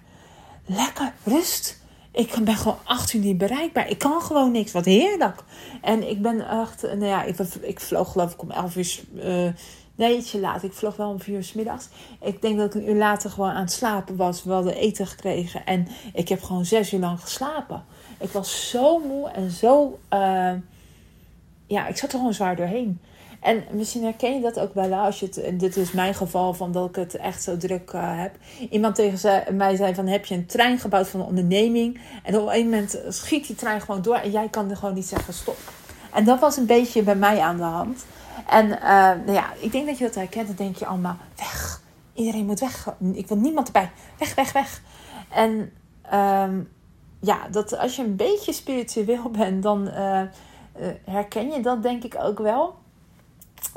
Lekker 0.65 1.13
rust 1.23 1.81
ik 2.11 2.35
ben 2.43 2.55
gewoon 2.55 2.77
acht 2.83 3.13
uur 3.13 3.21
niet 3.21 3.37
bereikbaar. 3.37 3.89
Ik 3.89 3.97
kan 3.97 4.21
gewoon 4.21 4.51
niks. 4.51 4.71
Wat 4.71 4.85
heerlijk. 4.85 5.43
En 5.81 6.09
ik 6.09 6.21
ben 6.21 6.49
echt... 6.49 6.81
Nou 6.81 7.05
ja, 7.05 7.23
ik, 7.23 7.37
ik 7.61 7.79
vloog 7.79 8.11
geloof 8.11 8.33
ik 8.33 8.41
om 8.41 8.51
elf 8.51 8.75
uur... 8.75 8.99
Uh, 9.13 9.49
nee, 9.95 10.17
ietsje 10.17 10.39
laat. 10.39 10.63
Ik 10.63 10.73
vloog 10.73 10.95
wel 10.95 11.09
om 11.09 11.19
vier 11.19 11.35
uur 11.35 11.43
s 11.43 11.53
middags. 11.53 11.87
Ik 12.21 12.41
denk 12.41 12.57
dat 12.57 12.75
ik 12.75 12.81
een 12.81 12.89
uur 12.89 12.97
later 12.97 13.29
gewoon 13.29 13.49
aan 13.49 13.61
het 13.61 13.71
slapen 13.71 14.15
was. 14.15 14.43
We 14.43 14.51
hadden 14.51 14.75
eten 14.75 15.07
gekregen. 15.07 15.65
En 15.65 15.87
ik 16.13 16.29
heb 16.29 16.43
gewoon 16.43 16.65
zes 16.65 16.93
uur 16.93 16.99
lang 16.99 17.21
geslapen. 17.21 17.83
Ik 18.19 18.29
was 18.29 18.69
zo 18.69 18.99
moe 18.99 19.29
en 19.29 19.51
zo... 19.51 19.99
Uh, 20.13 20.53
ja, 21.67 21.87
ik 21.87 21.97
zat 21.97 22.11
er 22.11 22.17
gewoon 22.17 22.33
zwaar 22.33 22.55
doorheen. 22.55 22.99
En 23.41 23.63
misschien 23.71 24.03
herken 24.03 24.33
je 24.33 24.41
dat 24.41 24.59
ook 24.59 24.73
wel 24.73 24.93
als 24.93 25.19
je 25.19 25.25
het, 25.25 25.59
dit 25.59 25.77
is 25.77 25.91
mijn 25.91 26.13
geval 26.13 26.53
van 26.53 26.71
dat 26.71 26.89
ik 26.89 26.95
het 26.95 27.15
echt 27.15 27.43
zo 27.43 27.57
druk 27.57 27.91
uh, 27.91 28.01
heb. 28.21 28.35
Iemand 28.69 28.95
tegen 28.95 29.55
mij 29.57 29.75
zei 29.75 29.95
van 29.95 30.07
heb 30.07 30.25
je 30.25 30.35
een 30.35 30.45
trein 30.45 30.79
gebouwd 30.79 31.07
van 31.07 31.19
een 31.19 31.25
onderneming 31.25 31.99
en 32.23 32.39
op 32.39 32.49
een 32.51 32.63
moment 32.63 33.01
schiet 33.07 33.47
die 33.47 33.55
trein 33.55 33.81
gewoon 33.81 34.01
door 34.01 34.15
en 34.15 34.31
jij 34.31 34.49
kan 34.49 34.69
er 34.69 34.77
gewoon 34.77 34.95
niet 34.95 35.05
zeggen 35.05 35.33
stop. 35.33 35.57
En 36.13 36.23
dat 36.23 36.39
was 36.39 36.57
een 36.57 36.65
beetje 36.65 37.03
bij 37.03 37.15
mij 37.15 37.39
aan 37.39 37.57
de 37.57 37.63
hand. 37.63 38.05
En 38.47 38.67
uh, 38.67 38.81
nou 39.25 39.31
ja, 39.31 39.53
ik 39.59 39.71
denk 39.71 39.85
dat 39.85 39.97
je 39.97 40.03
dat 40.03 40.15
herkent. 40.15 40.47
Dan 40.47 40.55
denk 40.55 40.75
je 40.75 40.85
allemaal 40.85 41.17
weg. 41.35 41.81
Iedereen 42.13 42.45
moet 42.45 42.59
weg. 42.59 42.95
Ik 43.13 43.27
wil 43.27 43.37
niemand 43.37 43.67
erbij. 43.67 43.91
Weg, 44.17 44.35
weg, 44.35 44.51
weg. 44.51 44.81
En 45.29 45.71
um, 46.13 46.69
ja, 47.19 47.47
dat 47.51 47.77
als 47.77 47.95
je 47.95 48.03
een 48.03 48.15
beetje 48.15 48.53
spiritueel 48.53 49.29
bent, 49.37 49.63
dan 49.63 49.87
uh, 49.87 50.21
herken 51.05 51.51
je 51.51 51.61
dat 51.61 51.83
denk 51.83 52.03
ik 52.03 52.15
ook 52.19 52.39
wel. 52.39 52.79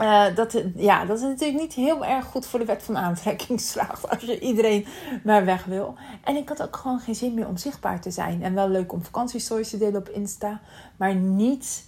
Uh, 0.01 0.25
dat, 0.35 0.63
ja, 0.77 1.05
dat 1.05 1.17
is 1.17 1.23
natuurlijk 1.23 1.61
niet 1.61 1.73
heel 1.73 2.05
erg 2.05 2.25
goed 2.25 2.47
voor 2.47 2.59
de 2.59 2.65
wet 2.65 2.83
van 2.83 2.97
aantrekkingskracht. 2.97 4.09
Als 4.11 4.23
je 4.23 4.41
iedereen 4.41 4.87
maar 5.25 5.45
weg 5.45 5.65
wil. 5.65 5.95
En 6.25 6.37
ik 6.37 6.49
had 6.49 6.63
ook 6.63 6.77
gewoon 6.77 7.01
geen 7.01 7.15
zin 7.15 7.35
meer 7.35 7.49
om 7.49 7.57
zichtbaar 7.57 8.01
te 8.01 8.11
zijn. 8.11 8.43
En 8.43 8.55
wel 8.55 8.69
leuk 8.69 8.93
om 8.93 9.05
vakantiestories 9.05 9.71
te 9.71 9.79
delen 9.79 10.01
op 10.01 10.09
Insta. 10.09 10.61
Maar 10.97 11.15
niet 11.15 11.85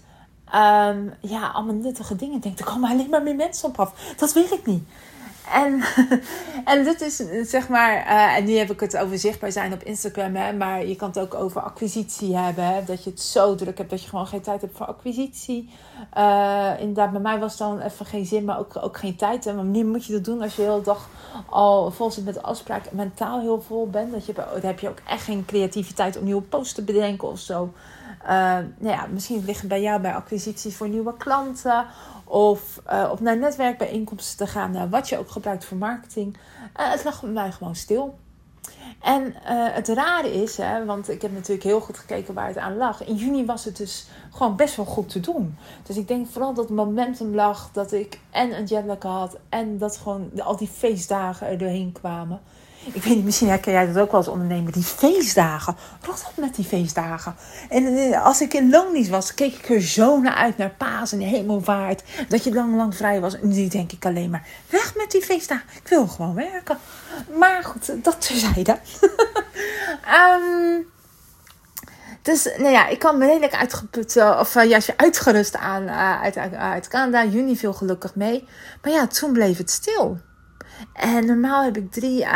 um, 0.54 1.14
ja, 1.20 1.50
allemaal 1.52 1.74
nuttige 1.74 2.16
dingen. 2.16 2.36
Ik 2.36 2.42
denk, 2.42 2.58
er 2.58 2.64
komen 2.64 2.90
alleen 2.90 3.10
maar 3.10 3.22
meer 3.22 3.36
mensen 3.36 3.68
op 3.68 3.80
af. 3.80 4.14
Dat 4.16 4.32
weet 4.32 4.52
ik 4.52 4.66
niet. 4.66 4.88
En, 5.52 5.82
en 6.72 6.84
dit 6.84 7.00
is 7.00 7.16
zeg 7.50 7.68
maar, 7.68 8.06
uh, 8.06 8.36
en 8.36 8.44
nu 8.44 8.56
heb 8.56 8.70
ik 8.70 8.80
het 8.80 8.96
over 8.96 9.18
zichtbaar 9.18 9.52
zijn 9.52 9.72
op 9.72 9.82
Instagram, 9.82 10.34
hè, 10.34 10.52
maar 10.52 10.86
je 10.86 10.96
kan 10.96 11.08
het 11.08 11.18
ook 11.18 11.34
over 11.34 11.60
acquisitie 11.60 12.36
hebben. 12.36 12.64
Hè, 12.64 12.84
dat 12.84 13.04
je 13.04 13.10
het 13.10 13.20
zo 13.20 13.54
druk 13.54 13.78
hebt 13.78 13.90
dat 13.90 14.02
je 14.02 14.08
gewoon 14.08 14.26
geen 14.26 14.40
tijd 14.40 14.60
hebt 14.60 14.76
voor 14.76 14.86
acquisitie. 14.86 15.70
Uh, 16.18 16.70
inderdaad, 16.78 17.12
bij 17.12 17.20
mij 17.20 17.38
was 17.38 17.50
het 17.50 17.58
dan 17.58 17.80
even 17.80 18.06
geen 18.06 18.26
zin, 18.26 18.44
maar 18.44 18.58
ook, 18.58 18.72
ook 18.80 18.96
geen 18.96 19.16
tijd. 19.16 19.46
En 19.46 19.56
wanneer 19.56 19.86
moet 19.86 20.04
je 20.04 20.12
dat 20.12 20.24
doen 20.24 20.42
als 20.42 20.56
je 20.56 20.62
de 20.62 20.68
hele 20.68 20.82
dag 20.82 21.08
al 21.48 21.90
vol 21.90 22.10
zit 22.10 22.24
met 22.24 22.42
afspraken 22.42 22.96
mentaal 22.96 23.40
heel 23.40 23.62
vol 23.62 23.90
bent? 23.90 24.12
Dat 24.12 24.26
je, 24.26 24.32
dan 24.32 24.44
heb 24.60 24.80
je 24.80 24.88
ook 24.88 25.00
echt 25.08 25.22
geen 25.22 25.44
creativiteit 25.44 26.18
om 26.18 26.24
nieuwe 26.24 26.42
posts 26.42 26.74
te 26.74 26.82
bedenken 26.82 27.28
of 27.28 27.38
zo. 27.38 27.72
Uh, 28.22 28.30
nou 28.78 28.96
ja, 28.96 29.06
misschien 29.10 29.44
liggen 29.44 29.68
bij 29.68 29.82
jou 29.82 30.00
bij 30.00 30.14
acquisities 30.14 30.76
voor 30.76 30.88
nieuwe 30.88 31.16
klanten 31.16 31.86
of 32.28 32.82
uh, 32.92 33.08
op 33.12 33.20
naar 33.20 33.36
netwerkbijeenkomsten 33.36 34.46
te 34.46 34.52
gaan, 34.52 34.70
naar 34.70 34.88
wat 34.88 35.08
je 35.08 35.18
ook 35.18 35.30
gebruikt 35.30 35.64
voor 35.64 35.76
marketing. 35.76 36.36
Uh, 36.80 36.90
het 36.90 37.04
lag 37.04 37.20
bij 37.20 37.30
mij 37.30 37.52
gewoon 37.52 37.74
stil. 37.74 38.18
En 39.02 39.26
uh, 39.26 39.34
het 39.48 39.88
rare 39.88 40.42
is, 40.42 40.56
hè, 40.56 40.84
want 40.84 41.08
ik 41.08 41.22
heb 41.22 41.32
natuurlijk 41.32 41.62
heel 41.62 41.80
goed 41.80 41.98
gekeken 41.98 42.34
waar 42.34 42.46
het 42.46 42.56
aan 42.56 42.76
lag. 42.76 43.04
In 43.04 43.14
juni 43.14 43.44
was 43.44 43.64
het 43.64 43.76
dus 43.76 44.08
gewoon 44.30 44.56
best 44.56 44.76
wel 44.76 44.84
goed 44.84 45.08
te 45.08 45.20
doen. 45.20 45.56
Dus 45.82 45.96
ik 45.96 46.08
denk 46.08 46.28
vooral 46.28 46.54
dat 46.54 46.64
het 46.64 46.76
momentum 46.76 47.34
lag 47.34 47.68
dat 47.72 47.92
ik 47.92 48.20
en 48.30 48.56
een 48.58 48.64
jetlag 48.64 49.02
had 49.02 49.38
en 49.48 49.78
dat 49.78 49.96
gewoon 49.96 50.30
al 50.40 50.56
die 50.56 50.68
feestdagen 50.68 51.46
er 51.46 51.58
doorheen 51.58 51.92
kwamen. 51.92 52.40
Ik 52.92 53.02
weet 53.02 53.14
niet, 53.14 53.24
misschien 53.24 53.48
herken 53.48 53.72
jij 53.72 53.86
dat 53.86 53.98
ook 53.98 54.10
wel 54.10 54.20
als 54.20 54.28
ondernemer. 54.28 54.72
Die 54.72 54.82
feestdagen. 54.82 55.76
Rot 56.02 56.24
op 56.28 56.36
met 56.36 56.54
die 56.54 56.64
feestdagen. 56.64 57.34
En 57.68 57.96
eh, 57.96 58.24
als 58.24 58.40
ik 58.40 58.54
in 58.54 58.70
Lonies 58.70 59.08
was, 59.08 59.34
keek 59.34 59.54
ik 59.54 59.68
er 59.68 59.82
zo 59.82 60.20
naar 60.20 60.34
uit. 60.34 60.56
Naar 60.56 60.70
Paas 60.70 61.12
en 61.12 61.20
Hemelvaart. 61.20 62.02
Dat 62.28 62.44
je 62.44 62.52
lang, 62.52 62.76
lang 62.76 62.96
vrij 62.96 63.20
was. 63.20 63.40
En 63.40 63.48
nu 63.48 63.68
denk 63.68 63.92
ik 63.92 64.04
alleen 64.04 64.30
maar, 64.30 64.46
weg 64.70 64.94
met 64.96 65.10
die 65.10 65.22
feestdagen. 65.22 65.64
Ik 65.82 65.88
wil 65.88 66.06
gewoon 66.06 66.34
werken. 66.34 66.78
Maar 67.38 67.64
goed, 67.64 68.04
dat 68.04 68.20
terzijde. 68.20 68.78
um, 70.22 70.86
dus 72.22 72.44
nou 72.44 72.70
ja, 72.70 72.86
ik 72.86 72.98
kwam 72.98 73.22
redelijk 73.22 73.54
uitgeput, 73.54 74.16
uh, 74.16 74.36
of 74.40 74.54
uh, 74.54 74.64
juist 74.64 74.92
uitgerust 74.96 75.56
aan 75.56 75.90
uit, 75.90 76.36
uit, 76.36 76.54
uit 76.54 76.88
Canada. 76.88 77.24
Juni 77.24 77.56
viel 77.56 77.72
gelukkig 77.72 78.14
mee. 78.14 78.48
Maar 78.82 78.92
ja, 78.92 79.06
toen 79.06 79.32
bleef 79.32 79.58
het 79.58 79.70
stil. 79.70 80.18
En 80.92 81.26
normaal 81.26 81.64
heb 81.64 81.76
ik 81.76 81.92
drie, 81.92 82.20
uh, 82.20 82.28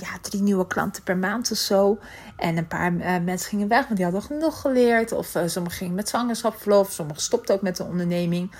ja, 0.00 0.18
drie 0.20 0.42
nieuwe 0.42 0.66
klanten 0.66 1.02
per 1.02 1.16
maand 1.16 1.50
of 1.50 1.56
zo. 1.56 1.98
En 2.36 2.56
een 2.56 2.66
paar 2.66 2.92
uh, 2.92 3.18
mensen 3.24 3.48
gingen 3.48 3.68
weg, 3.68 3.84
want 3.84 3.96
die 3.96 4.04
hadden 4.04 4.22
genoeg 4.22 4.60
geleerd. 4.60 5.12
Of 5.12 5.34
uh, 5.34 5.42
sommigen 5.46 5.78
gingen 5.78 5.94
met 5.94 6.08
zwangerschapsverlof. 6.08 6.92
Sommigen 6.92 7.22
stopten 7.22 7.54
ook 7.54 7.62
met 7.62 7.76
de 7.76 7.84
onderneming. 7.84 8.50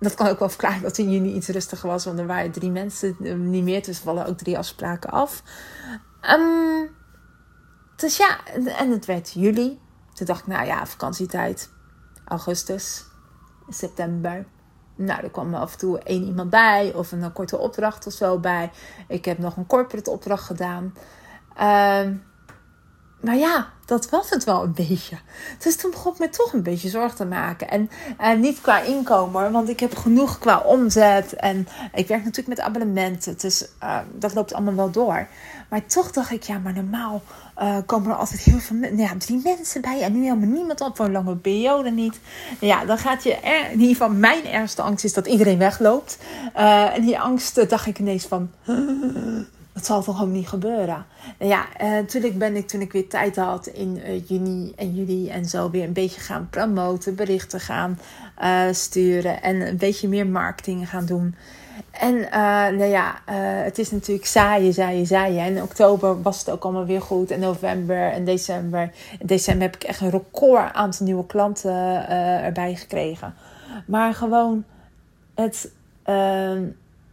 dat 0.00 0.14
kan 0.14 0.26
ook 0.26 0.38
wel 0.38 0.48
verklaren 0.48 0.82
dat 0.82 0.98
in 0.98 1.10
juni 1.10 1.34
iets 1.34 1.48
rustiger 1.48 1.88
was. 1.88 2.04
Want 2.04 2.18
er 2.18 2.26
waren 2.26 2.50
drie 2.50 2.70
mensen 2.70 3.16
niet 3.50 3.64
meer. 3.64 3.84
Dus 3.84 3.98
vallen 3.98 4.26
ook 4.26 4.38
drie 4.38 4.58
afspraken 4.58 5.10
af. 5.10 5.42
Um, 6.30 6.90
dus 7.96 8.16
ja, 8.16 8.44
en 8.78 8.90
het 8.90 9.06
werd 9.06 9.32
juli. 9.32 9.80
Toen 10.12 10.26
dacht 10.26 10.40
ik, 10.40 10.46
nou 10.46 10.66
ja, 10.66 10.86
vakantietijd. 10.86 11.70
Augustus, 12.24 13.04
september. 13.68 14.46
Nou, 15.00 15.22
er 15.22 15.30
kwam 15.30 15.54
af 15.54 15.72
en 15.72 15.78
toe 15.78 15.98
één 15.98 16.24
iemand 16.24 16.50
bij 16.50 16.92
of 16.94 17.12
een 17.12 17.32
korte 17.32 17.58
opdracht 17.58 18.06
of 18.06 18.12
zo 18.12 18.38
bij. 18.38 18.70
Ik 19.08 19.24
heb 19.24 19.38
nog 19.38 19.56
een 19.56 19.66
corporate 19.66 20.10
opdracht 20.10 20.44
gedaan. 20.44 20.94
Uh, 21.60 22.16
maar 23.20 23.36
ja, 23.36 23.68
dat 23.84 24.08
was 24.08 24.30
het 24.30 24.44
wel 24.44 24.62
een 24.62 24.72
beetje. 24.72 25.16
Dus 25.58 25.76
toen 25.76 25.90
begon 25.90 26.12
ik 26.12 26.18
me 26.18 26.28
toch 26.28 26.52
een 26.52 26.62
beetje 26.62 26.88
zorgen 26.88 27.16
te 27.16 27.24
maken. 27.24 27.68
En 27.68 28.40
niet 28.40 28.60
qua 28.60 28.80
inkomen, 28.80 29.52
want 29.52 29.68
ik 29.68 29.80
heb 29.80 29.96
genoeg 29.96 30.38
qua 30.38 30.58
omzet. 30.58 31.34
En 31.34 31.68
ik 31.94 32.08
werk 32.08 32.24
natuurlijk 32.24 32.56
met 32.56 32.60
abonnementen. 32.60 33.34
Dus 33.38 33.68
uh, 33.82 33.98
dat 34.12 34.34
loopt 34.34 34.54
allemaal 34.54 34.74
wel 34.74 34.90
door. 34.90 35.26
Maar 35.68 35.86
toch 35.86 36.10
dacht 36.10 36.30
ik, 36.30 36.42
ja, 36.42 36.58
maar 36.58 36.72
normaal 36.72 37.22
uh, 37.58 37.76
komen 37.86 38.10
er 38.10 38.16
altijd 38.16 38.40
heel 38.40 38.58
veel 38.58 38.76
nou 38.76 38.98
ja, 38.98 39.16
drie 39.18 39.40
mensen 39.44 39.80
bij. 39.80 40.00
En 40.00 40.12
nu 40.12 40.22
helemaal 40.22 40.48
niemand 40.48 40.80
op 40.80 40.96
voor 40.96 41.04
een 41.04 41.12
lange 41.12 41.36
periode 41.36 41.90
niet. 41.90 42.20
Ja, 42.60 42.84
dan 42.84 42.98
gaat 42.98 43.22
je, 43.22 43.36
er, 43.36 43.64
in 43.64 43.80
ieder 43.80 43.96
geval 43.96 44.10
mijn 44.10 44.46
ergste 44.46 44.82
angst 44.82 45.04
is 45.04 45.12
dat 45.12 45.26
iedereen 45.26 45.58
wegloopt. 45.58 46.18
en 46.94 47.02
die 47.02 47.18
angst 47.18 47.68
dacht 47.68 47.86
ik 47.86 47.98
ineens 47.98 48.26
van... 48.26 48.50
dat 49.80 49.88
zal 49.88 50.02
toch 50.02 50.22
ook 50.22 50.28
niet 50.28 50.48
gebeuren. 50.48 51.06
Nou 51.38 51.50
ja, 51.50 51.66
uh, 51.80 51.90
natuurlijk 51.90 52.38
ben 52.38 52.56
ik 52.56 52.68
toen 52.68 52.80
ik 52.80 52.92
weer 52.92 53.08
tijd 53.08 53.36
had 53.36 53.66
in 53.66 53.96
uh, 53.96 54.28
juni 54.28 54.72
en 54.76 54.94
juli 54.94 55.28
en 55.28 55.44
zo 55.44 55.70
weer 55.70 55.84
een 55.84 55.92
beetje 55.92 56.20
gaan 56.20 56.48
promoten, 56.50 57.14
berichten 57.14 57.60
gaan 57.60 57.98
uh, 58.42 58.62
sturen 58.70 59.42
en 59.42 59.68
een 59.68 59.76
beetje 59.76 60.08
meer 60.08 60.26
marketing 60.26 60.88
gaan 60.88 61.06
doen. 61.06 61.34
En 61.90 62.20
nou 62.76 62.84
ja, 62.84 63.20
het 63.64 63.78
is 63.78 63.90
natuurlijk 63.90 64.26
zaaien, 64.26 64.72
zaaien, 64.72 65.06
zaaien. 65.06 65.44
En 65.44 65.56
in 65.56 65.62
oktober 65.62 66.22
was 66.22 66.38
het 66.38 66.50
ook 66.50 66.64
allemaal 66.64 66.86
weer 66.86 67.02
goed. 67.02 67.30
En 67.30 67.40
november 67.40 68.12
en 68.12 68.24
december. 68.24 68.92
In 69.18 69.26
december 69.26 69.62
heb 69.62 69.74
ik 69.74 69.82
echt 69.82 70.00
een 70.00 70.10
record 70.10 70.72
aantal 70.72 71.06
nieuwe 71.06 71.26
klanten 71.26 72.08
erbij 72.42 72.74
gekregen. 72.74 73.34
Maar 73.86 74.14
gewoon 74.14 74.64
het 75.34 75.70
ehm, 76.02 76.62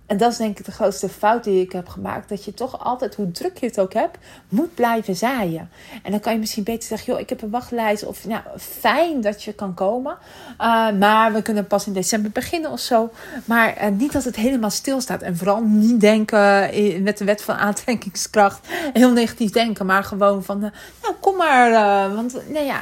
en 0.07 0.17
dat 0.17 0.31
is 0.31 0.37
denk 0.37 0.59
ik 0.59 0.65
de 0.65 0.71
grootste 0.71 1.09
fout 1.09 1.43
die 1.43 1.61
ik 1.61 1.71
heb 1.71 1.87
gemaakt. 1.87 2.29
Dat 2.29 2.45
je 2.45 2.53
toch 2.53 2.83
altijd, 2.83 3.15
hoe 3.15 3.31
druk 3.31 3.57
je 3.57 3.65
het 3.65 3.79
ook 3.79 3.93
hebt, 3.93 4.17
moet 4.49 4.75
blijven 4.75 5.15
zaaien. 5.15 5.69
En 6.03 6.11
dan 6.11 6.19
kan 6.19 6.33
je 6.33 6.39
misschien 6.39 6.63
beter 6.63 6.87
zeggen, 6.87 7.13
joh, 7.13 7.21
ik 7.21 7.29
heb 7.29 7.41
een 7.41 7.49
wachtlijst. 7.49 8.05
Of 8.05 8.25
nou, 8.25 8.41
fijn 8.57 9.21
dat 9.21 9.43
je 9.43 9.53
kan 9.53 9.73
komen. 9.73 10.17
Uh, 10.61 10.91
maar 10.91 11.33
we 11.33 11.41
kunnen 11.41 11.67
pas 11.67 11.87
in 11.87 11.93
december 11.93 12.31
beginnen 12.31 12.71
of 12.71 12.79
zo. 12.79 13.09
Maar 13.45 13.77
uh, 13.77 13.89
niet 13.97 14.11
dat 14.11 14.23
het 14.23 14.35
helemaal 14.35 14.69
stilstaat. 14.69 15.21
En 15.21 15.37
vooral 15.37 15.61
niet 15.61 16.01
denken 16.01 16.71
in, 16.73 17.03
met 17.03 17.17
de 17.17 17.25
wet 17.25 17.41
van 17.41 17.55
aantrekkingskracht. 17.55 18.67
Heel 18.93 19.11
negatief 19.11 19.51
denken. 19.51 19.85
Maar 19.85 20.03
gewoon 20.03 20.43
van, 20.43 20.59
nou 20.59 21.13
kom 21.19 21.37
maar. 21.37 21.71
want 22.15 22.33
nou 22.49 22.65
ja, 22.65 22.81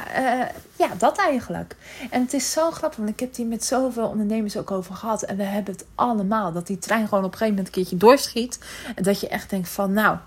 ja, 0.76 0.88
dat 0.98 1.18
eigenlijk. 1.18 1.76
En 2.10 2.20
het 2.22 2.32
is 2.32 2.52
zo 2.52 2.70
grappig, 2.70 2.98
want 2.98 3.10
ik 3.10 3.20
heb 3.20 3.36
hier 3.36 3.46
met 3.46 3.64
zoveel 3.64 4.08
ondernemers 4.08 4.56
ook 4.56 4.70
over 4.70 4.94
gehad. 4.94 5.22
En 5.22 5.36
we 5.36 5.42
hebben 5.42 5.74
het 5.74 5.84
allemaal. 5.94 6.52
Dat 6.52 6.66
die 6.66 6.78
trein 6.78 7.08
gewoon 7.08 7.24
op 7.24 7.32
een 7.32 7.38
gegeven 7.38 7.56
moment 7.56 7.66
een 7.66 7.82
keertje 7.82 7.96
doorschiet. 8.06 8.58
En 8.94 9.02
dat 9.02 9.20
je 9.20 9.28
echt 9.28 9.50
denkt 9.50 9.68
van, 9.68 9.92
nou, 9.92 10.16
uh, 10.16 10.20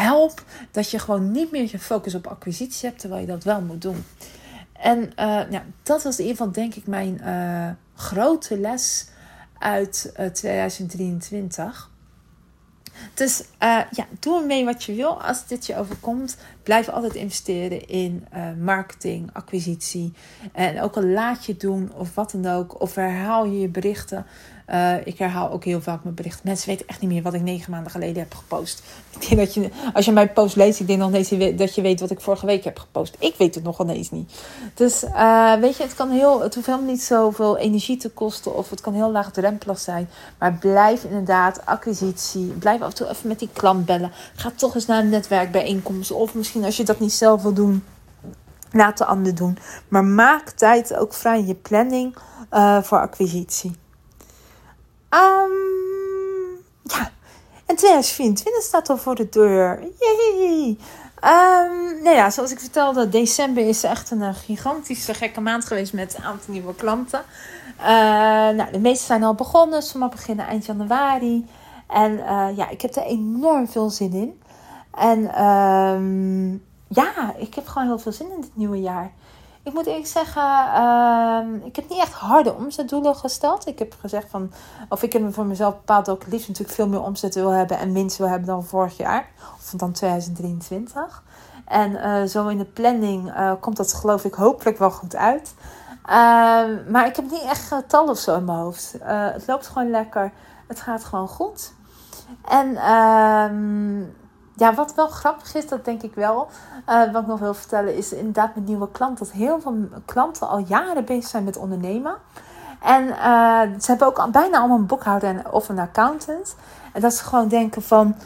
help. 0.00 0.42
Dat 0.70 0.90
je 0.90 0.98
gewoon 0.98 1.30
niet 1.30 1.50
meer 1.50 1.68
je 1.70 1.78
focus 1.78 2.14
op 2.14 2.26
acquisitie 2.26 2.88
hebt, 2.88 3.00
terwijl 3.00 3.20
je 3.20 3.26
dat 3.26 3.44
wel 3.44 3.60
moet 3.60 3.82
doen. 3.82 4.04
En 4.72 5.12
uh, 5.18 5.60
dat 5.82 6.02
was 6.02 6.18
in 6.18 6.24
ieder 6.24 6.36
geval 6.36 6.52
denk 6.52 6.74
ik 6.74 6.86
mijn 6.86 7.20
uh, 7.24 7.68
grote 7.94 8.58
les 8.58 9.06
uit 9.58 10.12
2023. 10.32 11.90
Dus 13.14 13.40
uh, 13.40 13.46
ja, 13.90 14.06
doe 14.20 14.40
ermee 14.40 14.64
wat 14.64 14.84
je 14.84 14.94
wil. 14.94 15.22
Als 15.22 15.46
dit 15.46 15.66
je 15.66 15.76
overkomt, 15.76 16.36
blijf 16.62 16.88
altijd 16.88 17.14
investeren 17.14 17.88
in 17.88 18.26
uh, 18.34 18.46
marketing, 18.60 19.30
acquisitie. 19.32 20.12
En 20.52 20.80
ook 20.80 20.96
al 20.96 21.04
laat 21.04 21.44
je 21.46 21.56
doen 21.56 21.92
of 21.94 22.14
wat 22.14 22.30
dan 22.30 22.52
ook. 22.52 22.80
Of 22.80 22.94
herhaal 22.94 23.44
je 23.44 23.60
je 23.60 23.68
berichten. 23.68 24.26
Uh, 24.74 25.06
ik 25.06 25.18
herhaal 25.18 25.50
ook 25.50 25.64
heel 25.64 25.80
vaak 25.80 26.02
mijn 26.02 26.14
berichten. 26.14 26.40
Mensen 26.44 26.68
weten 26.68 26.86
echt 26.88 27.00
niet 27.00 27.10
meer 27.10 27.22
wat 27.22 27.34
ik 27.34 27.42
negen 27.42 27.70
maanden 27.70 27.92
geleden 27.92 28.22
heb 28.22 28.34
gepost. 28.34 28.82
Ik 29.20 29.28
denk 29.28 29.40
dat 29.40 29.54
je, 29.54 29.70
als 29.92 30.04
je 30.04 30.12
mijn 30.12 30.32
post 30.32 30.56
leest, 30.56 30.80
ik 30.80 30.86
denk 30.86 30.98
nog 30.98 31.12
eens 31.12 31.28
dat 31.56 31.74
je 31.74 31.82
weet 31.82 32.00
wat 32.00 32.10
ik 32.10 32.20
vorige 32.20 32.46
week 32.46 32.64
heb 32.64 32.78
gepost. 32.78 33.16
Ik 33.18 33.34
weet 33.38 33.54
het 33.54 33.64
nog 33.64 33.80
ineens 33.80 34.10
niet. 34.10 34.32
Dus 34.74 35.04
uh, 35.04 35.54
weet 35.54 35.76
je, 35.76 35.82
het, 35.82 35.94
kan 35.94 36.10
heel, 36.10 36.42
het 36.42 36.54
hoeft 36.54 36.66
helemaal 36.66 36.90
niet 36.90 37.02
zoveel 37.02 37.58
energie 37.58 37.96
te 37.96 38.10
kosten. 38.10 38.56
Of 38.56 38.70
het 38.70 38.80
kan 38.80 38.94
heel 38.94 39.10
laagdrempelig 39.10 39.78
zijn. 39.78 40.08
Maar 40.38 40.52
blijf 40.52 41.04
inderdaad 41.04 41.66
acquisitie. 41.66 42.46
Blijf 42.46 42.80
af 42.80 42.88
en 42.88 42.94
toe 42.94 43.08
even 43.08 43.28
met 43.28 43.38
die 43.38 43.48
klant 43.52 43.84
bellen. 43.84 44.12
Ga 44.34 44.52
toch 44.54 44.74
eens 44.74 44.86
naar 44.86 44.98
een 44.98 45.08
netwerkbijeenkomst. 45.08 46.10
Of 46.10 46.34
misschien 46.34 46.64
als 46.64 46.76
je 46.76 46.84
dat 46.84 47.00
niet 47.00 47.12
zelf 47.12 47.42
wil 47.42 47.52
doen. 47.52 47.84
Laat 48.70 48.98
de 48.98 49.04
ander 49.04 49.34
doen. 49.34 49.58
Maar 49.88 50.04
maak 50.04 50.50
tijd 50.50 50.96
ook 50.96 51.14
vrij 51.14 51.38
in 51.38 51.46
je 51.46 51.54
planning 51.54 52.16
uh, 52.52 52.82
voor 52.82 52.98
acquisitie. 52.98 53.80
Um, 55.14 56.62
ja, 56.82 57.10
en 57.66 57.76
2024 57.76 58.62
staat 58.62 58.88
al 58.88 58.96
voor 58.96 59.14
de 59.14 59.28
deur. 59.28 59.80
Yay! 59.98 60.76
Um, 61.24 62.02
nou 62.02 62.16
ja, 62.16 62.30
zoals 62.30 62.50
ik 62.50 62.58
vertelde, 62.58 63.08
december 63.08 63.68
is 63.68 63.82
echt 63.82 64.10
een 64.10 64.22
eh, 64.22 64.34
gigantische 64.34 65.14
gekke 65.14 65.40
maand 65.40 65.64
geweest 65.64 65.92
met 65.92 66.14
een 66.16 66.24
aantal 66.24 66.52
nieuwe 66.52 66.74
klanten. 66.74 67.22
Uh, 67.78 67.86
nou, 68.56 68.72
de 68.72 68.78
meeste 68.78 69.04
zijn 69.04 69.22
al 69.22 69.34
begonnen, 69.34 69.82
sommigen 69.82 70.16
beginnen 70.16 70.46
eind 70.46 70.66
januari. 70.66 71.46
En 71.88 72.12
uh, 72.12 72.48
ja, 72.56 72.68
ik 72.68 72.82
heb 72.82 72.96
er 72.96 73.02
enorm 73.02 73.68
veel 73.68 73.90
zin 73.90 74.12
in. 74.12 74.40
En 74.94 75.44
um, 75.44 76.62
ja, 76.88 77.34
ik 77.36 77.54
heb 77.54 77.66
gewoon 77.66 77.88
heel 77.88 77.98
veel 77.98 78.12
zin 78.12 78.30
in 78.34 78.40
dit 78.40 78.56
nieuwe 78.56 78.80
jaar. 78.80 79.12
Ik 79.64 79.72
moet 79.72 79.86
eerlijk 79.86 80.06
zeggen, 80.06 80.42
uh, 80.42 81.64
ik 81.64 81.76
heb 81.76 81.88
niet 81.88 81.98
echt 81.98 82.12
harde 82.12 82.54
omzetdoelen 82.54 83.16
gesteld. 83.16 83.66
Ik 83.66 83.78
heb 83.78 83.94
gezegd 84.00 84.30
van, 84.30 84.52
of 84.88 85.02
ik 85.02 85.12
heb 85.12 85.34
voor 85.34 85.46
mezelf 85.46 85.74
bepaald 85.74 86.06
dat 86.06 86.22
ik 86.22 86.32
liefst 86.32 86.48
natuurlijk 86.48 86.74
veel 86.74 86.88
meer 86.88 87.02
omzet 87.02 87.34
wil 87.34 87.50
hebben 87.50 87.78
en 87.78 87.92
winst 87.92 88.18
wil 88.18 88.28
hebben 88.28 88.46
dan 88.46 88.64
vorig 88.64 88.96
jaar. 88.96 89.28
Of 89.56 89.72
dan 89.76 89.92
2023. 89.92 91.22
En 91.64 91.90
uh, 91.90 92.22
zo 92.22 92.48
in 92.48 92.58
de 92.58 92.64
planning 92.64 93.28
uh, 93.28 93.52
komt 93.60 93.76
dat 93.76 93.92
geloof 93.92 94.24
ik 94.24 94.34
hopelijk 94.34 94.78
wel 94.78 94.90
goed 94.90 95.16
uit. 95.16 95.54
Uh, 96.06 96.88
maar 96.88 97.06
ik 97.06 97.16
heb 97.16 97.30
niet 97.30 97.42
echt 97.42 97.68
getallen 97.68 98.10
of 98.10 98.18
zo 98.18 98.36
in 98.36 98.44
mijn 98.44 98.58
hoofd. 98.58 98.98
Eh, 98.98 99.30
het 99.32 99.46
loopt 99.46 99.66
gewoon 99.66 99.90
lekker. 99.90 100.32
Het 100.66 100.80
gaat 100.80 101.04
gewoon 101.04 101.28
goed. 101.28 101.72
En 102.48 102.76
ehm 102.76 104.02
ja, 104.56 104.74
wat 104.74 104.94
wel 104.94 105.08
grappig 105.08 105.54
is, 105.54 105.68
dat 105.68 105.84
denk 105.84 106.02
ik 106.02 106.14
wel, 106.14 106.48
uh, 106.88 107.12
wat 107.12 107.22
ik 107.22 107.28
nog 107.28 107.40
wil 107.40 107.54
vertellen, 107.54 107.96
is 107.96 108.12
inderdaad 108.12 108.54
met 108.54 108.66
nieuwe 108.66 108.90
klanten. 108.90 109.26
Dat 109.26 109.34
heel 109.34 109.60
veel 109.60 109.88
klanten 110.04 110.48
al 110.48 110.58
jaren 110.58 111.04
bezig 111.04 111.30
zijn 111.30 111.44
met 111.44 111.56
ondernemen. 111.56 112.14
En 112.82 113.04
uh, 113.04 113.60
ze 113.80 113.86
hebben 113.90 114.06
ook 114.06 114.30
bijna 114.32 114.58
allemaal 114.58 114.78
een 114.78 114.86
boekhouder 114.86 115.42
of 115.50 115.68
een 115.68 115.78
accountant. 115.78 116.56
En 116.92 117.00
dat 117.00 117.14
ze 117.14 117.24
gewoon 117.24 117.48
denken 117.48 117.82
van, 117.82 118.16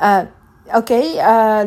uh, 0.00 0.18
oké, 0.74 1.00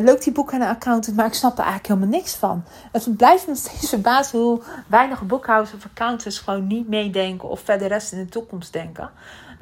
leuk 0.00 0.22
die 0.22 0.32
boek 0.32 0.52
en 0.52 0.62
accountant, 0.62 1.16
maar 1.16 1.26
ik 1.26 1.34
snap 1.34 1.52
er 1.52 1.64
eigenlijk 1.64 1.86
helemaal 1.86 2.18
niks 2.18 2.34
van. 2.34 2.64
Het 2.92 3.16
blijft 3.16 3.46
me 3.46 3.54
steeds 3.64 3.88
verbazen 3.88 4.38
hoe 4.38 4.60
weinig 4.86 5.22
boekhouders 5.22 5.74
of 5.74 5.84
accountants 5.84 6.38
gewoon 6.38 6.66
niet 6.66 6.88
meedenken 6.88 7.48
of 7.48 7.60
verder 7.60 7.88
rest 7.88 8.12
in 8.12 8.18
de 8.18 8.28
toekomst 8.28 8.72
denken. 8.72 9.10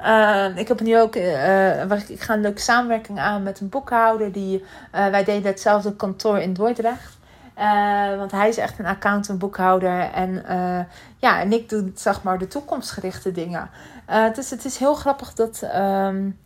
Uh, 0.01 0.57
ik 0.57 0.67
heb 0.67 0.81
nu 0.81 0.99
ook, 0.99 1.15
uh, 1.15 2.09
ik 2.09 2.21
ga 2.21 2.33
een 2.33 2.41
leuke 2.41 2.61
samenwerking 2.61 3.19
aan 3.19 3.43
met 3.43 3.59
een 3.59 3.69
boekhouder. 3.69 4.31
Die, 4.31 4.59
uh, 4.59 5.07
wij 5.07 5.23
deden 5.23 5.51
hetzelfde 5.51 5.95
kantoor 5.95 6.37
in 6.39 6.53
Dordrecht. 6.53 7.17
want 8.17 8.31
hij 8.31 8.49
is 8.49 8.57
echt 8.57 8.79
een 8.79 8.85
accountant, 8.85 9.39
boekhouder. 9.39 9.99
En 9.99 10.43
ja, 11.17 11.39
en 11.39 11.53
ik 11.53 11.69
doe 11.69 11.91
zeg 11.95 12.23
maar 12.23 12.37
de 12.37 12.47
toekomstgerichte 12.47 13.31
dingen. 13.31 13.69
dus 14.33 14.49
het 14.49 14.65
is 14.65 14.77
heel 14.77 14.95
grappig 14.95 15.33
dat, 15.33 15.61
um, 15.75 16.39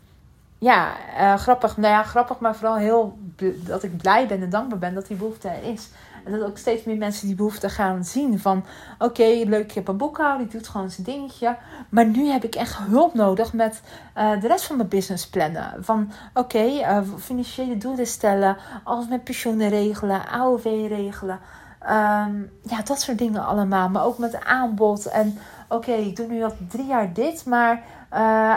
ja, 0.58 0.92
grappig, 1.38 1.78
nou 1.78 1.94
ja, 1.94 2.04
grappig, 2.04 2.40
maar 2.40 2.56
vooral 2.56 2.76
heel 2.76 3.18
dat 3.66 3.84
ik 3.84 3.98
blij 3.98 4.28
ben 4.28 4.42
en 4.42 4.50
dankbaar 4.50 4.80
ben 4.80 4.94
dat 4.94 5.08
die 5.08 5.18
behoefte 5.18 5.48
er 5.48 5.64
is. 5.64 5.90
En 6.28 6.40
dat 6.40 6.50
ook 6.50 6.58
steeds 6.58 6.84
meer 6.84 6.98
mensen 6.98 7.28
die 7.28 7.36
behoefte 7.36 7.70
gaan 7.70 8.04
zien. 8.04 8.40
Van 8.40 8.66
oké, 9.00 9.24
leuk, 9.24 9.64
ik 9.64 9.72
heb 9.72 9.88
een 9.88 9.98
boekhouder, 9.98 10.48
die 10.48 10.58
doet 10.58 10.68
gewoon 10.68 10.90
zijn 10.90 11.06
dingetje. 11.06 11.58
Maar 11.90 12.06
nu 12.06 12.28
heb 12.28 12.44
ik 12.44 12.56
echt 12.56 12.78
hulp 12.78 13.14
nodig 13.14 13.54
met 13.54 13.82
uh, 14.18 14.42
de 14.42 14.48
rest 14.48 14.66
van 14.66 14.78
mijn 14.78 14.90
business 14.90 15.30
plannen. 15.30 15.74
Van 15.80 16.12
oké, 16.34 16.64
uh, 16.64 17.00
financiële 17.18 17.78
doelen 17.78 18.08
stellen, 18.08 18.58
alles 18.84 19.08
met 19.08 19.24
pensioenen 19.24 19.70
regelen, 19.70 20.28
AOW 20.28 20.88
regelen. 20.88 21.40
Um, 21.84 22.52
ja, 22.62 22.82
dat 22.84 23.02
soort 23.02 23.18
dingen 23.18 23.46
allemaal. 23.46 23.90
Maar 23.90 24.06
ook 24.06 24.18
met 24.18 24.46
aanbod 24.46 25.06
en 25.06 25.38
oké, 25.70 25.92
ik 25.92 26.16
doe 26.16 26.28
nu 26.28 26.44
al 26.44 26.54
drie 26.70 26.86
jaar 26.86 27.14
dit, 27.14 27.46
maar 27.46 27.84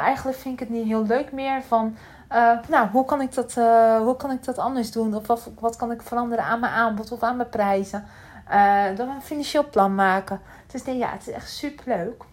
eigenlijk 0.05 0.39
vind 0.39 0.55
ik 0.55 0.61
het 0.61 0.77
niet 0.79 0.87
heel 0.87 1.07
leuk 1.07 1.33
meer. 1.33 1.63
Van, 1.63 1.97
nou, 2.69 2.89
hoe 2.93 3.05
kan, 3.05 3.21
ik 3.21 3.35
dat, 3.35 3.55
hoe 3.99 4.17
kan 4.17 4.31
ik 4.31 4.45
dat 4.45 4.59
anders 4.59 4.93
doen? 4.93 5.15
Of 5.15 5.27
wat, 5.27 5.51
wat 5.59 5.77
kan 5.77 5.91
ik 5.91 6.03
veranderen 6.03 6.45
aan 6.45 6.61
mijn 6.61 6.73
aanbod 6.73 7.13
of 7.13 7.23
aan 7.23 7.37
mijn 7.37 7.49
prijzen? 7.49 8.05
dan 8.97 9.09
een 9.09 9.23
financieel 9.23 9.69
plan 9.69 9.95
maken. 9.95 10.41
Dus 10.67 10.85
nee, 10.85 10.97
ja, 10.97 11.11
het 11.11 11.27
is 11.29 11.35
echt 11.35 11.51
super 11.51 11.85
leuk. 11.87 12.25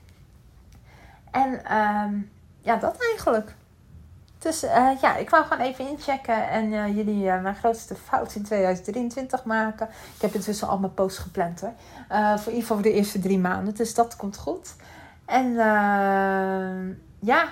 En 1.31 1.65
ehm, 1.65 2.13
ja, 2.61 2.75
dat 2.75 2.97
eigenlijk. 3.11 3.55
Dus 4.39 4.61
ja, 5.01 5.15
ik 5.15 5.29
wou 5.29 5.45
gewoon 5.45 5.65
even 5.65 5.87
inchecken 5.89 6.49
en 6.49 6.93
jullie 6.95 7.31
mijn 7.31 7.55
grootste 7.55 7.95
fout 7.95 8.35
in 8.35 8.43
2023 8.43 9.43
maken. 9.43 9.87
Ik 10.15 10.21
heb 10.21 10.33
intussen 10.33 10.67
al 10.67 10.79
mijn 10.79 10.93
posts 10.93 11.19
gepland 11.19 11.61
hoor. 11.61 11.73
voor 12.09 12.51
in 12.51 12.57
ieder 12.57 12.61
geval 12.61 12.81
de 12.81 12.93
eerste 12.93 13.19
drie 13.19 13.39
maanden. 13.39 13.75
Dus 13.75 13.93
dat 13.93 14.15
komt 14.15 14.37
goed. 14.37 14.75
En 15.25 15.53
ja. 17.19 17.47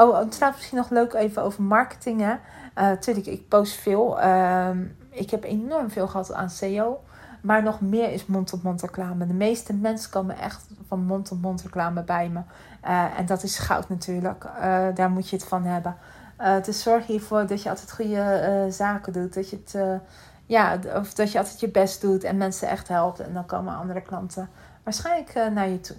Oh, 0.00 0.28
trouwens 0.28 0.56
misschien 0.56 0.78
nog 0.78 0.90
leuk 0.90 1.12
even 1.12 1.42
over 1.42 1.62
marketing. 1.62 2.20
Hè. 2.20 2.34
natuurlijk, 2.74 3.26
ik 3.26 3.48
post 3.48 3.74
veel. 3.74 4.20
Ehm, 4.20 4.84
ik 5.10 5.30
heb 5.30 5.44
enorm 5.44 5.90
veel 5.90 6.08
gehad 6.08 6.32
aan 6.32 6.50
SEO. 6.50 7.00
Maar 7.40 7.62
nog 7.62 7.80
meer 7.80 8.12
is 8.12 8.26
mond-tot-mond 8.26 8.80
reclame. 8.80 9.26
De 9.26 9.32
meeste 9.32 9.74
mensen 9.74 10.10
komen 10.10 10.38
echt 10.38 10.66
van 10.88 11.04
mond-tot-mond 11.04 11.62
reclame 11.62 12.02
bij 12.02 12.28
me. 12.28 12.40
Uh, 12.84 13.18
en 13.18 13.26
dat 13.26 13.42
is 13.42 13.58
goud 13.58 13.88
natuurlijk. 13.88 14.44
Uh, 14.44 14.86
daar 14.94 15.10
moet 15.10 15.28
je 15.28 15.36
het 15.36 15.44
van 15.44 15.64
hebben. 15.64 15.96
Uh, 16.40 16.62
dus 16.62 16.82
zorg 16.82 17.06
hiervoor 17.06 17.46
dat 17.46 17.62
je 17.62 17.68
altijd 17.68 17.92
goede 17.92 18.66
zaken 18.70 19.12
doet. 19.12 19.34
Dat 19.34 19.50
je 19.50 19.56
het, 19.64 20.00
ja, 20.46 20.78
of 20.94 21.14
dat 21.14 21.32
je 21.32 21.38
altijd 21.38 21.60
je 21.60 21.68
best 21.68 22.00
doet 22.00 22.24
en 22.24 22.36
mensen 22.36 22.68
echt 22.68 22.88
helpt. 22.88 23.20
En 23.20 23.32
dan 23.32 23.46
komen 23.46 23.76
andere 23.76 24.00
klanten 24.00 24.48
waarschijnlijk 24.82 25.34
naar 25.54 25.68
je 25.68 25.80
toe. 25.80 25.96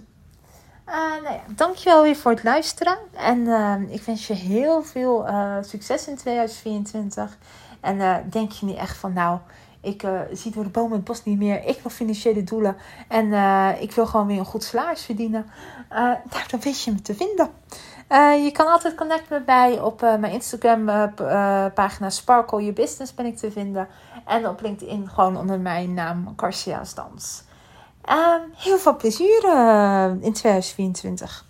Nou 0.90 1.34
ja, 1.34 1.40
dankjewel 1.48 2.02
weer 2.02 2.16
voor 2.16 2.30
het 2.30 2.42
luisteren. 2.42 2.98
En 3.12 3.46
ik 3.90 4.02
wens 4.02 4.26
je 4.26 4.34
heel 4.34 4.82
veel 4.82 5.26
succes 5.60 6.08
in 6.08 6.16
2024. 6.16 7.36
En 7.80 8.26
denk 8.30 8.52
je 8.52 8.66
niet 8.66 8.76
echt 8.76 8.96
van 8.96 9.12
nou 9.12 9.38
ik 9.82 10.08
zie 10.32 10.52
door 10.52 10.64
de 10.64 10.70
bomen 10.70 10.96
het 10.96 11.04
bos 11.04 11.24
niet 11.24 11.38
meer. 11.38 11.64
Ik 11.64 11.80
wil 11.82 11.90
financiële 11.90 12.44
doelen. 12.44 12.76
En 13.08 13.32
ik 13.80 13.92
wil 13.92 14.06
gewoon 14.06 14.26
weer 14.26 14.38
een 14.38 14.44
goed 14.44 14.64
salaris 14.64 15.04
verdienen. 15.04 15.50
Nou, 15.90 16.18
dan 16.50 16.60
weet 16.60 16.82
je 16.82 16.92
me 16.92 17.02
te 17.02 17.14
vinden. 17.14 17.50
je 18.44 18.50
kan 18.52 18.66
altijd 18.66 18.94
connecten 18.94 19.36
met 19.36 19.46
mij 19.46 19.80
op 19.80 20.00
mijn 20.00 20.32
Instagram 20.32 20.84
pagina 21.74 22.10
Sparkle 22.10 22.58
Your 22.58 22.72
Business 22.74 23.14
ben 23.14 23.26
ik 23.26 23.36
te 23.36 23.50
vinden. 23.50 23.88
En 24.26 24.48
op 24.48 24.60
LinkedIn 24.60 25.08
gewoon 25.08 25.36
onder 25.36 25.60
mijn 25.60 25.94
naam 25.94 26.32
Garcia 26.36 26.84
Stans. 26.84 27.42
Heel 28.56 28.78
veel 28.78 28.96
plezier 28.96 29.42
in 30.20 30.32
2024. 30.32 31.48